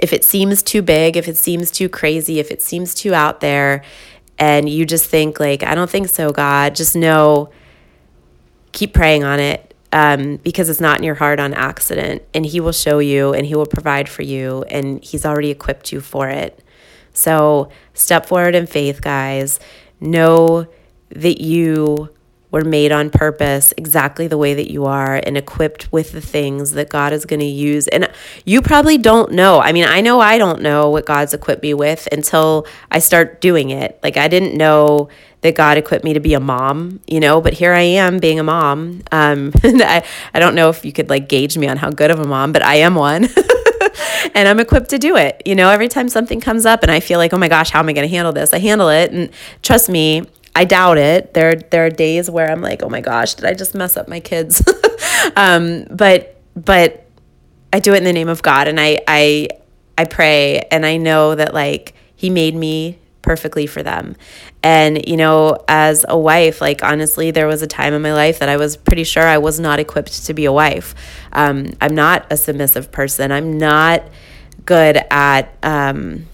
if 0.00 0.12
it 0.12 0.24
seems 0.24 0.62
too 0.62 0.82
big 0.82 1.16
if 1.16 1.28
it 1.28 1.36
seems 1.36 1.70
too 1.70 1.88
crazy 1.88 2.38
if 2.38 2.50
it 2.50 2.62
seems 2.62 2.94
too 2.94 3.12
out 3.12 3.40
there 3.40 3.84
and 4.38 4.66
you 4.66 4.86
just 4.86 5.04
think 5.04 5.38
like 5.38 5.62
i 5.62 5.74
don't 5.74 5.90
think 5.90 6.08
so 6.08 6.32
god 6.32 6.74
just 6.74 6.96
know 6.96 7.50
keep 8.72 8.94
praying 8.94 9.22
on 9.22 9.38
it 9.38 9.72
um, 9.92 10.36
because 10.38 10.70
it's 10.70 10.80
not 10.80 10.98
in 10.98 11.04
your 11.04 11.14
heart 11.14 11.38
on 11.38 11.52
accident 11.52 12.22
and 12.32 12.46
he 12.46 12.60
will 12.60 12.72
show 12.72 12.98
you 12.98 13.34
and 13.34 13.46
he 13.46 13.54
will 13.54 13.66
provide 13.66 14.08
for 14.08 14.22
you 14.22 14.64
and 14.68 15.04
he's 15.04 15.26
already 15.26 15.50
equipped 15.50 15.92
you 15.92 16.00
for 16.00 16.28
it. 16.28 16.58
So 17.12 17.68
step 17.92 18.24
forward 18.24 18.54
in 18.54 18.66
faith 18.66 19.02
guys 19.02 19.60
Know 20.02 20.66
that 21.10 21.40
you 21.40 22.10
were 22.52 22.64
made 22.64 22.92
on 22.92 23.08
purpose 23.10 23.72
exactly 23.76 24.28
the 24.28 24.36
way 24.36 24.52
that 24.52 24.70
you 24.70 24.84
are 24.84 25.20
and 25.24 25.38
equipped 25.38 25.90
with 25.90 26.12
the 26.12 26.20
things 26.20 26.72
that 26.72 26.90
God 26.90 27.12
is 27.14 27.24
going 27.24 27.40
to 27.40 27.46
use. 27.46 27.88
And 27.88 28.08
you 28.44 28.60
probably 28.60 28.98
don't 28.98 29.32
know. 29.32 29.58
I 29.60 29.72
mean, 29.72 29.84
I 29.84 30.02
know 30.02 30.20
I 30.20 30.36
don't 30.36 30.60
know 30.60 30.90
what 30.90 31.06
God's 31.06 31.32
equipped 31.32 31.62
me 31.62 31.72
with 31.72 32.06
until 32.12 32.66
I 32.90 32.98
start 32.98 33.40
doing 33.40 33.70
it. 33.70 33.98
Like, 34.02 34.18
I 34.18 34.28
didn't 34.28 34.54
know 34.54 35.08
that 35.40 35.54
God 35.54 35.78
equipped 35.78 36.04
me 36.04 36.12
to 36.12 36.20
be 36.20 36.34
a 36.34 36.40
mom, 36.40 37.00
you 37.06 37.20
know, 37.20 37.40
but 37.40 37.54
here 37.54 37.72
I 37.72 37.80
am 37.80 38.18
being 38.18 38.38
a 38.38 38.44
mom. 38.44 39.02
Um, 39.10 39.52
I, 39.64 40.04
I 40.34 40.38
don't 40.38 40.54
know 40.54 40.68
if 40.68 40.84
you 40.84 40.92
could 40.92 41.08
like 41.08 41.28
gauge 41.28 41.56
me 41.56 41.66
on 41.68 41.78
how 41.78 41.90
good 41.90 42.10
of 42.10 42.20
a 42.20 42.26
mom, 42.26 42.52
but 42.52 42.62
I 42.62 42.76
am 42.76 42.94
one. 42.94 43.28
and 44.34 44.48
I'm 44.48 44.60
equipped 44.60 44.90
to 44.90 44.98
do 44.98 45.16
it. 45.16 45.42
You 45.44 45.54
know, 45.54 45.70
every 45.70 45.88
time 45.88 46.08
something 46.08 46.40
comes 46.40 46.66
up 46.66 46.82
and 46.82 46.90
I 46.90 47.00
feel 47.00 47.18
like, 47.18 47.32
oh 47.32 47.38
my 47.38 47.48
gosh, 47.48 47.70
how 47.70 47.80
am 47.80 47.88
I 47.88 47.92
going 47.92 48.08
to 48.08 48.14
handle 48.14 48.32
this? 48.32 48.52
I 48.52 48.58
handle 48.58 48.88
it. 48.88 49.12
And 49.12 49.30
trust 49.62 49.88
me, 49.88 50.24
I 50.54 50.64
doubt 50.64 50.98
it. 50.98 51.34
There, 51.34 51.54
there 51.54 51.86
are 51.86 51.90
days 51.90 52.30
where 52.30 52.50
I'm 52.50 52.60
like, 52.60 52.82
oh 52.82 52.88
my 52.88 53.00
gosh, 53.00 53.34
did 53.34 53.44
I 53.44 53.54
just 53.54 53.74
mess 53.74 53.96
up 53.96 54.08
my 54.08 54.20
kids? 54.20 54.62
um, 55.36 55.84
but, 55.90 56.40
but 56.54 57.06
I 57.72 57.80
do 57.80 57.94
it 57.94 57.98
in 57.98 58.04
the 58.04 58.12
name 58.12 58.28
of 58.28 58.42
God, 58.42 58.68
and 58.68 58.78
I, 58.78 59.00
I, 59.08 59.48
I 59.96 60.04
pray, 60.04 60.60
and 60.70 60.84
I 60.84 60.98
know 60.98 61.34
that 61.34 61.54
like 61.54 61.94
He 62.14 62.28
made 62.28 62.54
me 62.54 62.98
perfectly 63.32 63.66
for 63.66 63.82
them. 63.82 64.14
And, 64.62 65.08
you 65.08 65.16
know, 65.16 65.56
as 65.66 66.04
a 66.06 66.18
wife, 66.18 66.60
like 66.60 66.84
honestly, 66.84 67.30
there 67.30 67.46
was 67.46 67.62
a 67.62 67.66
time 67.66 67.94
in 67.94 68.02
my 68.02 68.12
life 68.12 68.40
that 68.40 68.50
I 68.50 68.58
was 68.58 68.76
pretty 68.76 69.04
sure 69.04 69.26
I 69.26 69.38
was 69.38 69.58
not 69.58 69.80
equipped 69.80 70.26
to 70.26 70.34
be 70.34 70.44
a 70.44 70.52
wife. 70.52 70.94
Um, 71.32 71.72
I'm 71.80 71.94
not 71.94 72.26
a 72.30 72.36
submissive 72.36 72.92
person. 72.92 73.32
I'm 73.32 73.56
not 73.56 74.02
good 74.66 74.98
at, 75.10 75.56
um, 75.62 76.26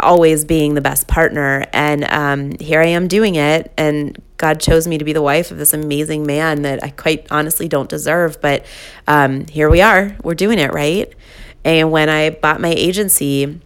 always 0.00 0.46
being 0.46 0.72
the 0.72 0.80
best 0.80 1.06
partner. 1.06 1.66
And 1.74 2.04
um, 2.04 2.52
here 2.60 2.80
I 2.80 2.86
am 2.86 3.08
doing 3.08 3.34
it. 3.34 3.70
And 3.76 4.16
God 4.38 4.58
chose 4.58 4.88
me 4.88 4.96
to 4.96 5.04
be 5.04 5.12
the 5.12 5.20
wife 5.20 5.50
of 5.50 5.58
this 5.58 5.74
amazing 5.74 6.24
man 6.24 6.62
that 6.62 6.82
I 6.82 6.88
quite 6.88 7.26
honestly 7.30 7.68
don't 7.68 7.90
deserve. 7.90 8.40
But 8.40 8.64
um, 9.06 9.46
here 9.48 9.68
we 9.68 9.82
are. 9.82 10.16
We're 10.24 10.34
doing 10.34 10.58
it, 10.58 10.72
right? 10.72 11.12
And 11.62 11.92
when 11.92 12.08
I 12.08 12.30
bought 12.30 12.58
my 12.58 12.72
agency, 12.72 13.60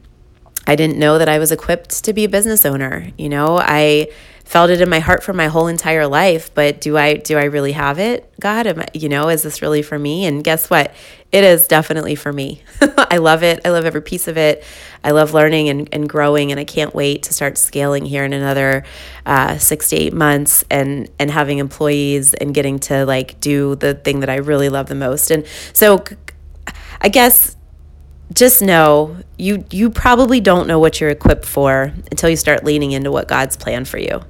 I 0.66 0.76
didn't 0.76 0.98
know 0.98 1.18
that 1.18 1.28
I 1.28 1.38
was 1.38 1.52
equipped 1.52 2.04
to 2.04 2.12
be 2.12 2.24
a 2.24 2.28
business 2.28 2.64
owner. 2.64 3.10
You 3.16 3.28
know, 3.28 3.58
I 3.58 4.08
felt 4.50 4.68
it 4.68 4.80
in 4.80 4.90
my 4.90 4.98
heart 4.98 5.22
for 5.22 5.32
my 5.32 5.46
whole 5.46 5.68
entire 5.68 6.08
life, 6.08 6.52
but 6.54 6.80
do 6.80 6.96
I 6.96 7.14
do 7.14 7.38
I 7.38 7.44
really 7.44 7.70
have 7.70 8.00
it? 8.00 8.32
God, 8.40 8.66
am 8.66 8.80
I, 8.80 8.88
you 8.94 9.08
know, 9.08 9.28
is 9.28 9.44
this 9.44 9.62
really 9.62 9.80
for 9.80 9.96
me? 9.96 10.24
And 10.24 10.42
guess 10.42 10.68
what? 10.68 10.92
It 11.30 11.44
is 11.44 11.68
definitely 11.68 12.16
for 12.16 12.32
me. 12.32 12.62
I 12.98 13.18
love 13.18 13.44
it. 13.44 13.60
I 13.64 13.70
love 13.70 13.84
every 13.84 14.02
piece 14.02 14.26
of 14.26 14.36
it. 14.36 14.64
I 15.04 15.12
love 15.12 15.34
learning 15.34 15.68
and, 15.68 15.88
and 15.92 16.08
growing, 16.08 16.50
and 16.50 16.58
I 16.58 16.64
can't 16.64 16.92
wait 16.92 17.22
to 17.24 17.32
start 17.32 17.58
scaling 17.58 18.04
here 18.04 18.24
in 18.24 18.32
another 18.32 18.82
uh, 19.24 19.56
six 19.58 19.90
to 19.90 19.96
eight 19.96 20.12
months 20.12 20.64
and 20.68 21.08
and 21.20 21.30
having 21.30 21.58
employees 21.58 22.34
and 22.34 22.52
getting 22.52 22.80
to 22.80 23.06
like 23.06 23.38
do 23.40 23.76
the 23.76 23.94
thing 23.94 24.18
that 24.18 24.30
I 24.30 24.36
really 24.38 24.68
love 24.68 24.88
the 24.88 24.96
most. 24.96 25.30
And 25.30 25.46
so, 25.72 26.02
I 27.00 27.08
guess 27.08 27.56
just 28.32 28.62
know 28.62 29.16
you 29.38 29.64
you 29.70 29.90
probably 29.90 30.40
don't 30.40 30.66
know 30.66 30.78
what 30.78 31.00
you're 31.00 31.10
equipped 31.10 31.44
for 31.44 31.92
until 32.10 32.30
you 32.30 32.36
start 32.36 32.64
leaning 32.64 32.92
into 32.92 33.10
what 33.10 33.28
God's 33.28 33.56
plan 33.56 33.84
for 33.84 33.98
you. 33.98 34.20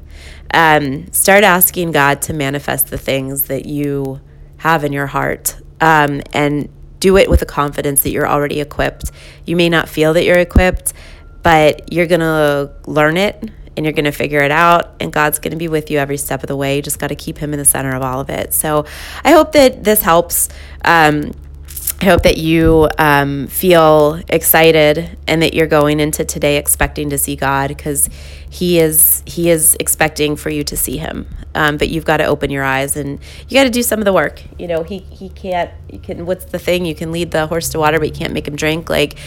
Um, 0.53 1.13
start 1.13 1.45
asking 1.45 1.93
God 1.93 2.23
to 2.23 2.33
manifest 2.33 2.89
the 2.89 2.99
things 2.99 3.45
that 3.45 3.67
you 3.67 4.21
have 4.59 4.85
in 4.85 4.93
your 4.93 5.07
heart, 5.07 5.57
um, 5.81 6.23
and 6.33 6.69
do 6.99 7.17
it 7.17 7.31
with 7.31 7.41
the 7.41 7.47
confidence 7.47 8.03
that 8.03 8.11
you're 8.11 8.29
already 8.29 8.61
equipped. 8.61 9.11
You 9.47 9.57
may 9.57 9.69
not 9.69 9.89
feel 9.89 10.13
that 10.15 10.25
you're 10.25 10.39
equipped, 10.39 10.93
but 11.43 11.93
you're 11.93 12.07
gonna 12.07 12.73
learn 12.87 13.17
it 13.17 13.51
and 13.77 13.87
you're 13.87 13.93
gonna 13.93 14.13
figure 14.13 14.41
it 14.41 14.51
out, 14.51 14.95
and 15.01 15.13
God's 15.13 15.39
gonna 15.39 15.57
be 15.57 15.69
with 15.69 15.91
you 15.91 15.99
every 15.99 16.17
step 16.17 16.43
of 16.43 16.49
the 16.49 16.57
way. 16.57 16.77
You 16.77 16.83
just 16.83 16.99
got 16.99 17.09
to 17.09 17.15
keep 17.15 17.39
Him 17.39 17.53
in 17.53 17.59
the 17.59 17.65
center 17.65 17.95
of 17.95 18.03
all 18.03 18.21
of 18.21 18.29
it. 18.29 18.53
So, 18.53 18.87
I 19.25 19.33
hope 19.33 19.53
that 19.53 19.85
this 19.85 20.03
helps. 20.03 20.49
Um, 20.85 21.33
I 22.01 22.07
hope 22.07 22.23
that 22.23 22.39
you 22.39 22.89
um, 22.97 23.47
feel 23.49 24.23
excited 24.31 25.19
and 25.27 25.43
that 25.43 25.53
you're 25.53 25.67
going 25.67 26.01
into 26.01 26.25
today 26.25 26.57
expecting 26.57 27.11
to 27.11 27.19
see 27.19 27.37
God 27.37 27.69
because 27.69 28.09
He 28.49 28.79
is 28.79 29.23
He 29.27 29.51
is 29.51 29.77
expecting 29.79 30.37
for 30.37 30.49
you 30.49 30.65
to 30.65 30.79
see 30.79 30.97
Him. 30.97 31.29
Um, 31.55 31.77
but 31.77 31.91
you've 31.91 32.07
got 32.07 32.17
to 32.17 32.25
open 32.25 32.49
your 32.49 32.65
eyes 32.65 32.97
and 32.97 33.21
you 33.49 33.55
got 33.55 33.65
to 33.65 33.71
do 33.71 33.83
some 33.83 33.99
of 33.99 34.07
the 34.07 34.15
work. 34.15 34.43
You 34.59 34.67
know, 34.67 34.83
He 34.83 35.01
He 35.01 35.29
can't. 35.29 35.71
You 35.93 35.99
can. 35.99 36.25
What's 36.25 36.47
the 36.47 36.59
thing? 36.59 36.87
You 36.87 36.95
can 36.95 37.13
lead 37.13 37.33
the 37.33 37.47
horse 37.47 37.69
to 37.71 37.79
water, 37.79 37.99
but 37.99 38.09
you 38.09 38.15
can't 38.15 38.33
make 38.33 38.49
him 38.49 38.57
drink. 38.57 38.89
Like 38.89 39.19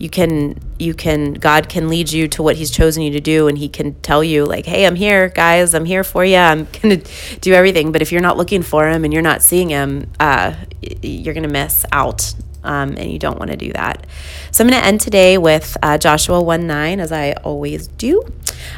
you 0.00 0.08
can 0.08 0.58
you 0.78 0.94
can 0.94 1.34
god 1.34 1.68
can 1.68 1.88
lead 1.88 2.10
you 2.10 2.26
to 2.26 2.42
what 2.42 2.56
he's 2.56 2.70
chosen 2.70 3.02
you 3.02 3.12
to 3.12 3.20
do 3.20 3.46
and 3.46 3.58
he 3.58 3.68
can 3.68 3.94
tell 4.00 4.24
you 4.24 4.46
like 4.46 4.64
hey 4.64 4.86
i'm 4.86 4.96
here 4.96 5.28
guys 5.28 5.74
i'm 5.74 5.84
here 5.84 6.02
for 6.02 6.24
you 6.24 6.36
i'm 6.36 6.66
gonna 6.82 7.00
do 7.40 7.52
everything. 7.52 7.92
But 7.92 8.02
if 8.02 8.10
you're 8.10 8.22
not 8.22 8.36
looking 8.36 8.62
for 8.62 8.88
him 8.88 9.04
and 9.04 9.12
you're 9.12 9.22
not 9.22 9.42
seeing 9.42 9.68
him 9.68 10.10
uh, 10.18 10.54
you're 11.02 11.34
gonna 11.34 11.48
miss 11.48 11.84
out 11.92 12.34
um, 12.64 12.90
and 12.96 13.10
you 13.10 13.18
don't 13.18 13.38
want 13.38 13.50
to 13.50 13.56
do 13.56 13.72
that. 13.72 14.06
So 14.50 14.64
i'm 14.64 14.70
going 14.70 14.80
to 14.80 14.86
end 14.86 15.00
today 15.00 15.38
with 15.38 15.76
uh, 15.82 15.98
joshua 15.98 16.42
1 16.42 16.66
9 16.66 17.00
as 17.00 17.12
i 17.12 17.32
always 17.32 17.86
do. 17.86 18.22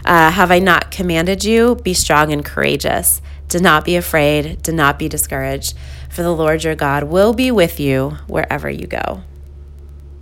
Uh, 0.05 0.31
have 0.31 0.51
i 0.51 0.59
not 0.59 0.91
commanded 0.91 1.45
you? 1.45 1.77
Be 1.77 1.95
strong 1.95 2.33
and 2.33 2.45
courageous. 2.45 3.23
Do 3.49 3.59
not 3.59 3.85
be 3.85 3.97
afraid. 3.97 4.63
Do 4.63 4.73
not 4.73 4.99
be 4.99 5.09
discouraged. 5.09 5.75
For 6.11 6.23
the 6.23 6.35
lord 6.35 6.65
your 6.65 6.75
god 6.75 7.05
will 7.05 7.33
be 7.33 7.51
with 7.51 7.79
you 7.79 8.11
wherever 8.27 8.69
you 8.69 8.87
go 8.87 9.23